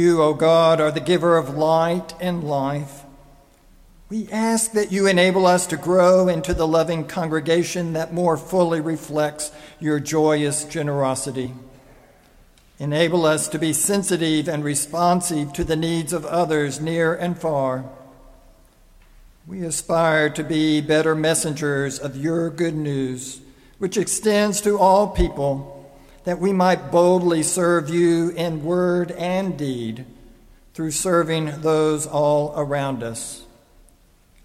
You, 0.00 0.22
O 0.22 0.32
God, 0.32 0.80
are 0.80 0.90
the 0.90 0.98
giver 0.98 1.36
of 1.36 1.58
light 1.58 2.14
and 2.20 2.42
life. 2.42 3.04
We 4.08 4.30
ask 4.32 4.72
that 4.72 4.90
you 4.90 5.06
enable 5.06 5.44
us 5.46 5.66
to 5.66 5.76
grow 5.76 6.26
into 6.26 6.54
the 6.54 6.66
loving 6.66 7.06
congregation 7.06 7.92
that 7.92 8.14
more 8.14 8.38
fully 8.38 8.80
reflects 8.80 9.52
your 9.78 10.00
joyous 10.00 10.64
generosity. 10.64 11.52
Enable 12.78 13.26
us 13.26 13.46
to 13.48 13.58
be 13.58 13.74
sensitive 13.74 14.48
and 14.48 14.64
responsive 14.64 15.52
to 15.52 15.64
the 15.64 15.76
needs 15.76 16.14
of 16.14 16.24
others 16.24 16.80
near 16.80 17.14
and 17.14 17.38
far. 17.38 17.84
We 19.46 19.60
aspire 19.66 20.30
to 20.30 20.42
be 20.42 20.80
better 20.80 21.14
messengers 21.14 21.98
of 21.98 22.16
your 22.16 22.48
good 22.48 22.74
news, 22.74 23.42
which 23.76 23.98
extends 23.98 24.62
to 24.62 24.78
all 24.78 25.08
people 25.08 25.79
that 26.24 26.38
we 26.38 26.52
might 26.52 26.90
boldly 26.90 27.42
serve 27.42 27.88
you 27.88 28.30
in 28.30 28.64
word 28.64 29.10
and 29.12 29.56
deed 29.56 30.04
through 30.74 30.90
serving 30.90 31.60
those 31.62 32.06
all 32.06 32.52
around 32.56 33.02
us. 33.02 33.44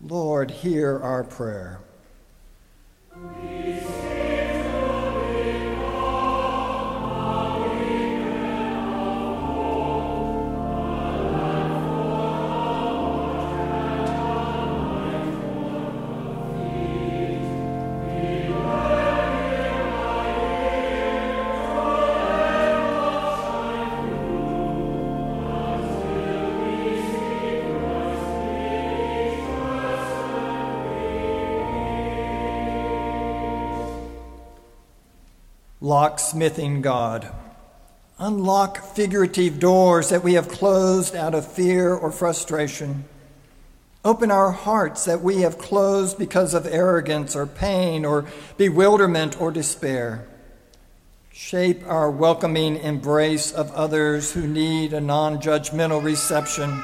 Lord, 0.02 0.52
hear 0.52 1.00
our 1.00 1.24
prayer. 1.24 1.80
Locksmithing 35.86 36.82
God. 36.82 37.32
Unlock 38.18 38.80
figurative 38.96 39.60
doors 39.60 40.10
that 40.10 40.24
we 40.24 40.34
have 40.34 40.48
closed 40.48 41.16
out 41.16 41.36
of 41.36 41.52
fear 41.52 41.94
or 41.94 42.12
frustration. 42.12 43.06
Open 44.04 44.32
our 44.32 44.50
hearts 44.52 45.06
that 45.06 45.22
we 45.22 45.42
have 45.42 45.60
closed 45.60 46.18
because 46.18 46.56
of 46.56 46.66
arrogance 46.66 47.36
or 47.36 47.46
pain 47.46 48.04
or 48.04 48.26
bewilderment 48.58 49.40
or 49.40 49.52
despair. 49.52 50.26
Shape 51.32 51.84
our 51.86 52.10
welcoming 52.10 52.78
embrace 52.78 53.52
of 53.52 53.72
others 53.74 54.32
who 54.32 54.48
need 54.48 54.92
a 54.92 55.02
non 55.02 55.40
judgmental 55.40 56.04
reception 56.04 56.84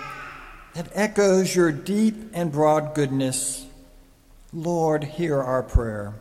that 0.76 0.92
echoes 0.94 1.56
your 1.56 1.72
deep 1.72 2.16
and 2.34 2.52
broad 2.52 2.94
goodness. 2.94 3.66
Lord, 4.54 5.04
hear 5.04 5.42
our 5.42 5.64
prayer. 5.64 6.14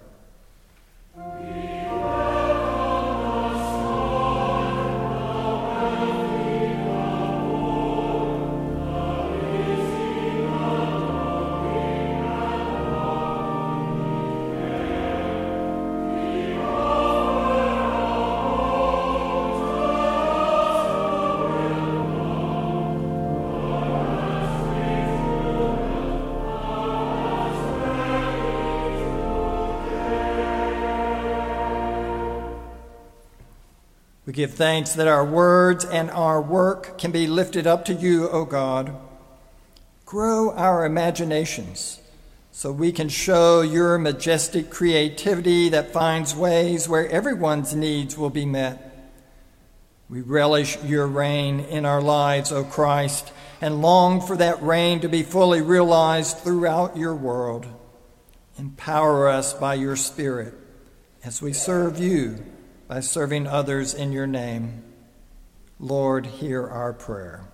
We 34.31 34.35
give 34.35 34.55
thanks 34.55 34.93
that 34.93 35.09
our 35.09 35.25
words 35.25 35.85
and 35.85 36.09
our 36.09 36.41
work 36.41 36.99
can 36.99 37.11
be 37.11 37.27
lifted 37.27 37.67
up 37.67 37.87
to 37.87 37.93
you, 37.93 38.29
O 38.29 38.45
God. 38.45 38.95
Grow 40.07 40.53
our 40.53 40.85
imaginations 40.85 41.99
so 42.53 42.71
we 42.71 42.93
can 42.93 43.09
show 43.09 43.61
your 43.63 43.99
majestic 43.99 44.71
creativity 44.71 45.71
that 45.71 45.93
finds 45.93 46.33
ways 46.33 46.89
where 46.89 47.09
everyone's 47.09 47.75
needs 47.75 48.17
will 48.17 48.31
be 48.31 48.47
met. 48.47 49.11
We 50.09 50.21
relish 50.21 50.81
your 50.85 51.09
reign 51.09 51.59
in 51.59 51.85
our 51.85 52.01
lives, 52.01 52.53
O 52.53 52.63
Christ, 52.63 53.33
and 53.61 53.83
long 53.83 54.21
for 54.21 54.37
that 54.37 54.63
reign 54.63 55.01
to 55.01 55.09
be 55.09 55.25
fully 55.25 55.61
realized 55.61 56.39
throughout 56.39 56.97
your 56.97 57.17
world. 57.17 57.67
Empower 58.57 59.29
us 59.29 59.55
by 59.55 59.75
your 59.75 59.97
Spirit 59.97 60.55
as 61.25 61.43
we 61.43 61.53
serve 61.53 61.99
you 61.99 62.45
by 62.91 62.99
serving 62.99 63.47
others 63.47 63.95
in 63.95 64.11
your 64.11 64.27
name. 64.27 64.83
Lord, 65.79 66.27
hear 66.27 66.67
our 66.67 66.93
prayer. 66.93 67.45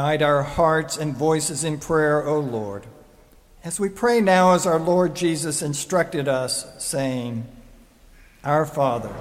Unite 0.00 0.22
our 0.22 0.42
hearts 0.42 0.96
and 0.96 1.14
voices 1.14 1.62
in 1.62 1.78
prayer, 1.78 2.26
O 2.26 2.38
Lord. 2.38 2.86
As 3.62 3.78
we 3.78 3.90
pray 3.90 4.22
now, 4.22 4.54
as 4.54 4.64
our 4.64 4.78
Lord 4.78 5.14
Jesus 5.14 5.60
instructed 5.60 6.26
us, 6.26 6.66
saying, 6.82 7.46
Our 8.42 8.64
Father, 8.64 9.14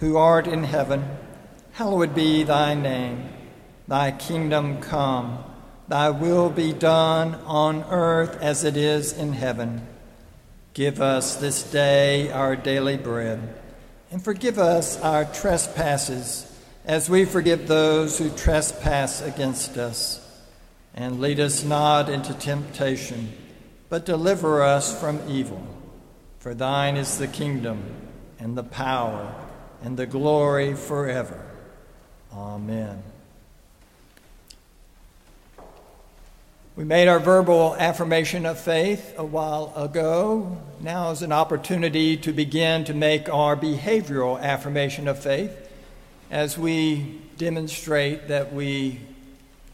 who 0.00 0.18
art 0.18 0.46
in 0.46 0.64
heaven, 0.64 1.08
hallowed 1.72 2.14
be 2.14 2.42
thy 2.42 2.74
name. 2.74 3.30
Thy 3.88 4.10
kingdom 4.10 4.82
come, 4.82 5.42
thy 5.88 6.10
will 6.10 6.50
be 6.50 6.74
done 6.74 7.36
on 7.46 7.82
earth 7.84 8.36
as 8.42 8.64
it 8.64 8.76
is 8.76 9.14
in 9.14 9.32
heaven. 9.32 9.80
Give 10.74 11.00
us 11.00 11.36
this 11.36 11.62
day 11.62 12.30
our 12.30 12.54
daily 12.54 12.98
bread, 12.98 13.58
and 14.10 14.22
forgive 14.22 14.58
us 14.58 15.00
our 15.00 15.24
trespasses 15.24 16.51
as 16.84 17.08
we 17.08 17.24
forgive 17.24 17.68
those 17.68 18.18
who 18.18 18.28
trespass 18.30 19.22
against 19.22 19.76
us. 19.76 20.18
And 20.94 21.20
lead 21.20 21.40
us 21.40 21.64
not 21.64 22.10
into 22.10 22.34
temptation, 22.34 23.32
but 23.88 24.04
deliver 24.04 24.62
us 24.62 24.98
from 25.00 25.20
evil. 25.28 25.66
For 26.38 26.54
thine 26.54 26.96
is 26.96 27.18
the 27.18 27.28
kingdom, 27.28 27.82
and 28.38 28.58
the 28.58 28.62
power, 28.62 29.34
and 29.82 29.96
the 29.96 30.06
glory 30.06 30.74
forever. 30.74 31.40
Amen. 32.34 33.02
We 36.74 36.84
made 36.84 37.08
our 37.08 37.20
verbal 37.20 37.76
affirmation 37.78 38.44
of 38.44 38.58
faith 38.58 39.14
a 39.16 39.24
while 39.24 39.72
ago. 39.76 40.58
Now 40.80 41.10
is 41.10 41.22
an 41.22 41.32
opportunity 41.32 42.16
to 42.18 42.32
begin 42.32 42.84
to 42.84 42.94
make 42.94 43.28
our 43.28 43.56
behavioral 43.56 44.40
affirmation 44.40 45.06
of 45.06 45.18
faith 45.18 45.70
as 46.32 46.56
we 46.56 47.20
demonstrate 47.36 48.28
that 48.28 48.54
we 48.54 48.98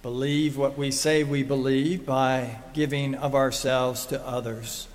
believe 0.03 0.57
what 0.57 0.77
we 0.77 0.91
say 0.91 1.23
we 1.23 1.45
believe 1.45 2.05
by 2.05 2.59
giving 2.75 3.15
of 3.15 3.33
ourselves 3.33 4.07
to 4.07 4.21
others 4.27 4.89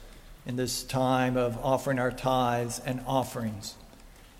in 0.45 0.57
this 0.57 0.83
time 0.83 1.37
of 1.37 1.57
offering 1.63 1.99
our 1.99 2.11
tithes 2.11 2.81
and 2.85 3.01
offerings. 3.07 3.75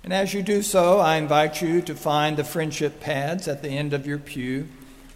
And 0.04 0.12
as 0.12 0.34
you 0.34 0.44
do 0.44 0.62
so, 0.62 1.00
I 1.00 1.16
invite 1.16 1.62
you 1.62 1.82
to 1.84 1.96
find 1.96 2.36
the 2.36 2.44
friendship 2.44 3.00
pads 3.00 3.48
at 3.48 3.62
the 3.62 3.70
end 3.70 3.94
of 3.94 4.06
your 4.06 4.20
pew 4.20 4.68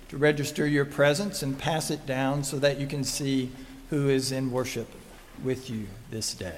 to 0.07 0.17
register 0.17 0.65
your 0.65 0.85
presence 0.85 1.43
and 1.43 1.59
pass 1.59 1.91
it 1.91 2.05
down 2.05 2.45
so 2.45 2.57
that 2.59 2.79
you 2.79 2.87
can 2.87 3.03
see 3.03 3.51
who 3.89 4.07
is 4.07 4.31
in 4.31 4.49
worship 4.53 4.87
with 5.43 5.69
you 5.69 5.87
this 6.09 6.33
day. 6.33 6.55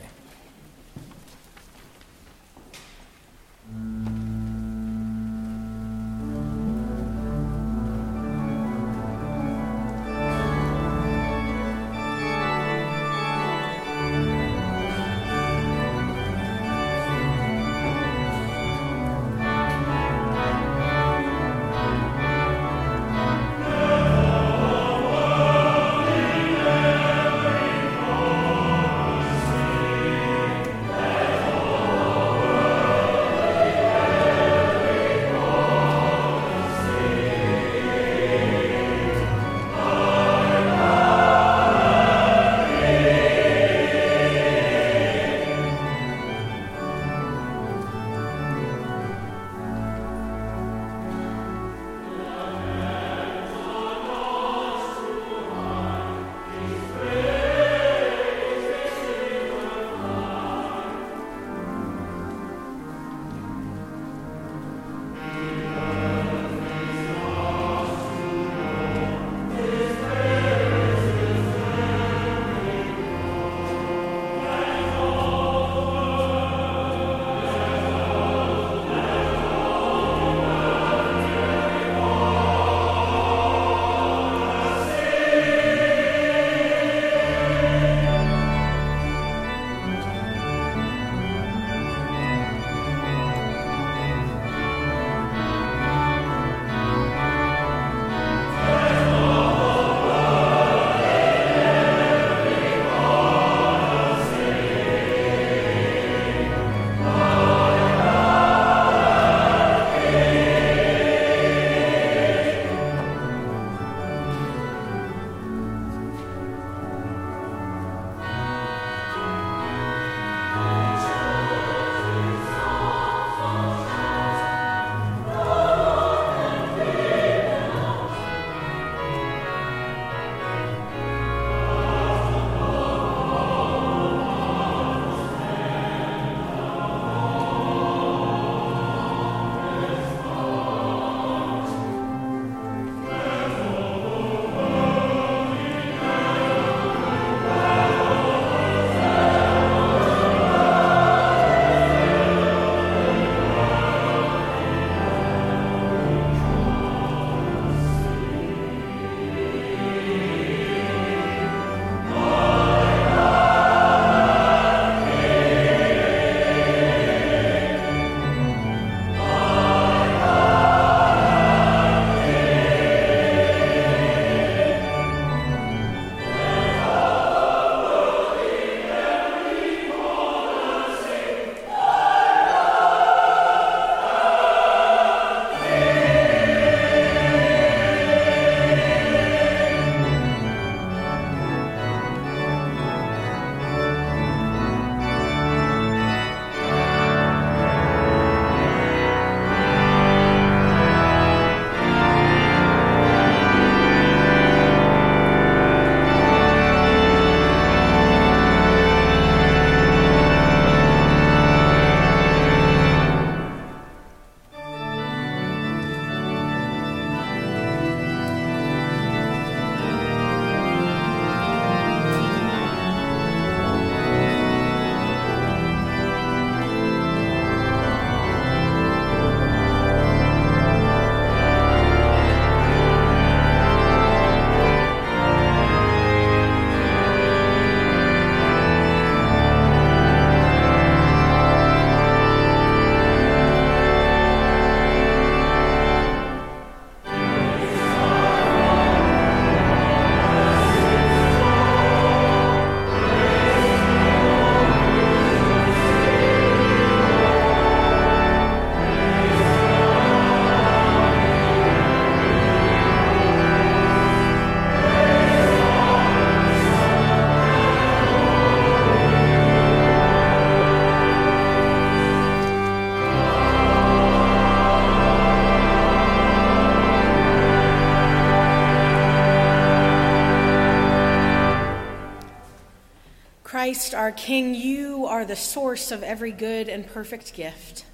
Christ, 283.69 283.93
our 283.93 284.11
King, 284.11 284.55
you 284.55 285.05
are 285.05 285.23
the 285.25 285.35
source 285.35 285.91
of 285.91 286.01
every 286.01 286.31
good 286.31 286.69
and 286.69 286.87
perfect 286.87 287.35
gift. 287.35 287.85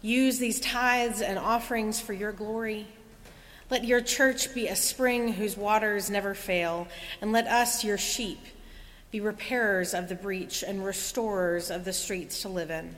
Use 0.00 0.38
these 0.38 0.60
tithes 0.60 1.20
and 1.20 1.40
offerings 1.40 2.00
for 2.00 2.12
your 2.12 2.30
glory. 2.30 2.86
Let 3.68 3.82
your 3.82 4.00
church 4.00 4.54
be 4.54 4.68
a 4.68 4.76
spring 4.76 5.32
whose 5.32 5.56
waters 5.56 6.08
never 6.08 6.34
fail, 6.34 6.86
and 7.20 7.32
let 7.32 7.48
us, 7.48 7.82
your 7.82 7.98
sheep, 7.98 8.38
be 9.10 9.18
repairers 9.18 9.92
of 9.92 10.08
the 10.08 10.14
breach 10.14 10.62
and 10.62 10.84
restorers 10.84 11.68
of 11.68 11.84
the 11.84 11.92
streets 11.92 12.42
to 12.42 12.48
live 12.48 12.70
in. 12.70 12.96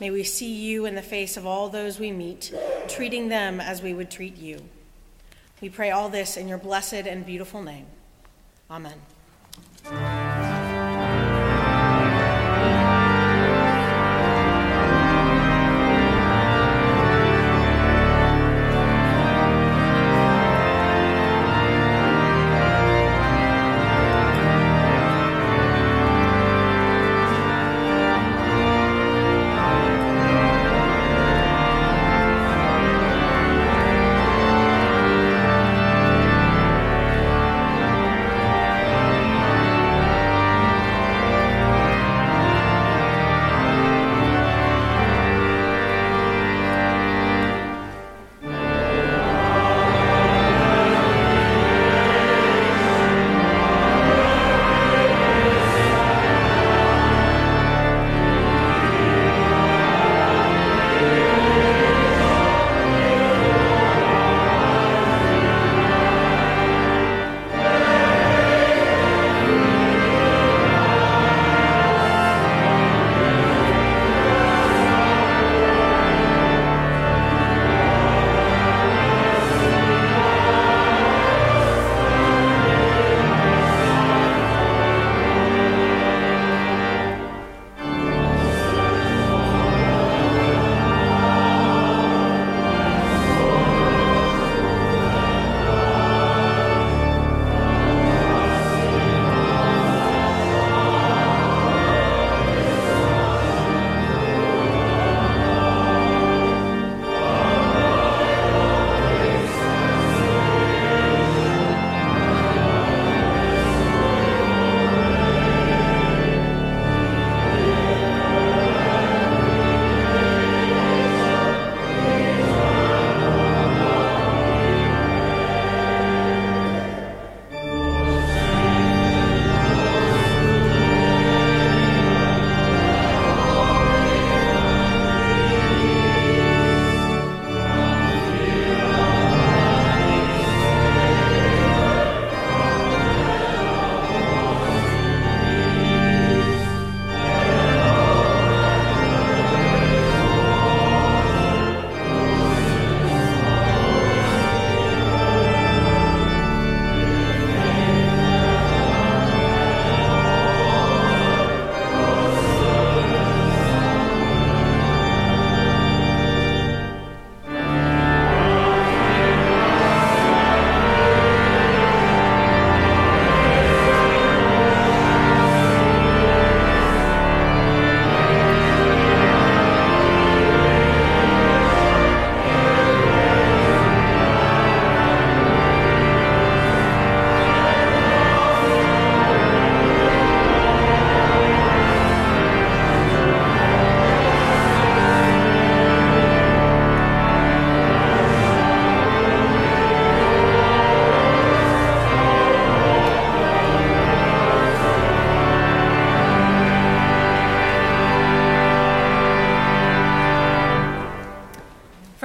May 0.00 0.10
we 0.10 0.24
see 0.24 0.54
you 0.54 0.86
in 0.86 0.94
the 0.94 1.02
face 1.02 1.36
of 1.36 1.46
all 1.46 1.68
those 1.68 2.00
we 2.00 2.10
meet, 2.10 2.54
treating 2.88 3.28
them 3.28 3.60
as 3.60 3.82
we 3.82 3.92
would 3.92 4.10
treat 4.10 4.38
you. 4.38 4.62
We 5.60 5.68
pray 5.68 5.90
all 5.90 6.08
this 6.08 6.38
in 6.38 6.48
your 6.48 6.56
blessed 6.56 7.06
and 7.06 7.26
beautiful 7.26 7.62
name. 7.62 7.84
Amen. 8.70 8.98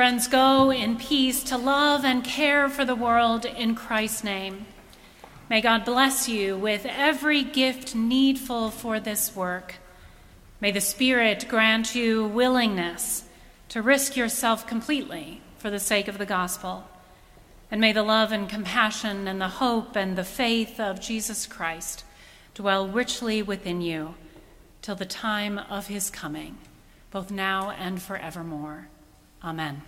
Friends, 0.03 0.27
go 0.27 0.69
in 0.69 0.97
peace 0.97 1.43
to 1.43 1.55
love 1.57 2.03
and 2.03 2.25
care 2.25 2.67
for 2.67 2.83
the 2.83 2.93
world 2.93 3.45
in 3.45 3.73
Christ's 3.73 4.21
name. 4.21 4.65
May 5.49 5.61
God 5.61 5.85
bless 5.85 6.27
you 6.27 6.57
with 6.57 6.85
every 6.85 7.41
gift 7.41 7.95
needful 7.95 8.69
for 8.69 8.99
this 8.99 9.33
work. 9.33 9.75
May 10.59 10.71
the 10.71 10.81
Spirit 10.81 11.45
grant 11.47 11.95
you 11.95 12.27
willingness 12.27 13.23
to 13.69 13.81
risk 13.81 14.17
yourself 14.17 14.67
completely 14.67 15.39
for 15.57 15.69
the 15.69 15.79
sake 15.79 16.09
of 16.09 16.17
the 16.17 16.25
gospel. 16.25 16.83
And 17.71 17.79
may 17.79 17.93
the 17.93 18.03
love 18.03 18.33
and 18.33 18.49
compassion 18.49 19.25
and 19.25 19.39
the 19.39 19.47
hope 19.47 19.95
and 19.95 20.17
the 20.17 20.25
faith 20.25 20.81
of 20.81 20.99
Jesus 20.99 21.47
Christ 21.47 22.03
dwell 22.55 22.89
richly 22.89 23.41
within 23.41 23.79
you 23.79 24.15
till 24.81 24.95
the 24.95 25.05
time 25.05 25.57
of 25.57 25.87
his 25.87 26.09
coming, 26.09 26.57
both 27.09 27.31
now 27.31 27.69
and 27.69 28.01
forevermore. 28.01 28.89
Amen. 29.41 29.81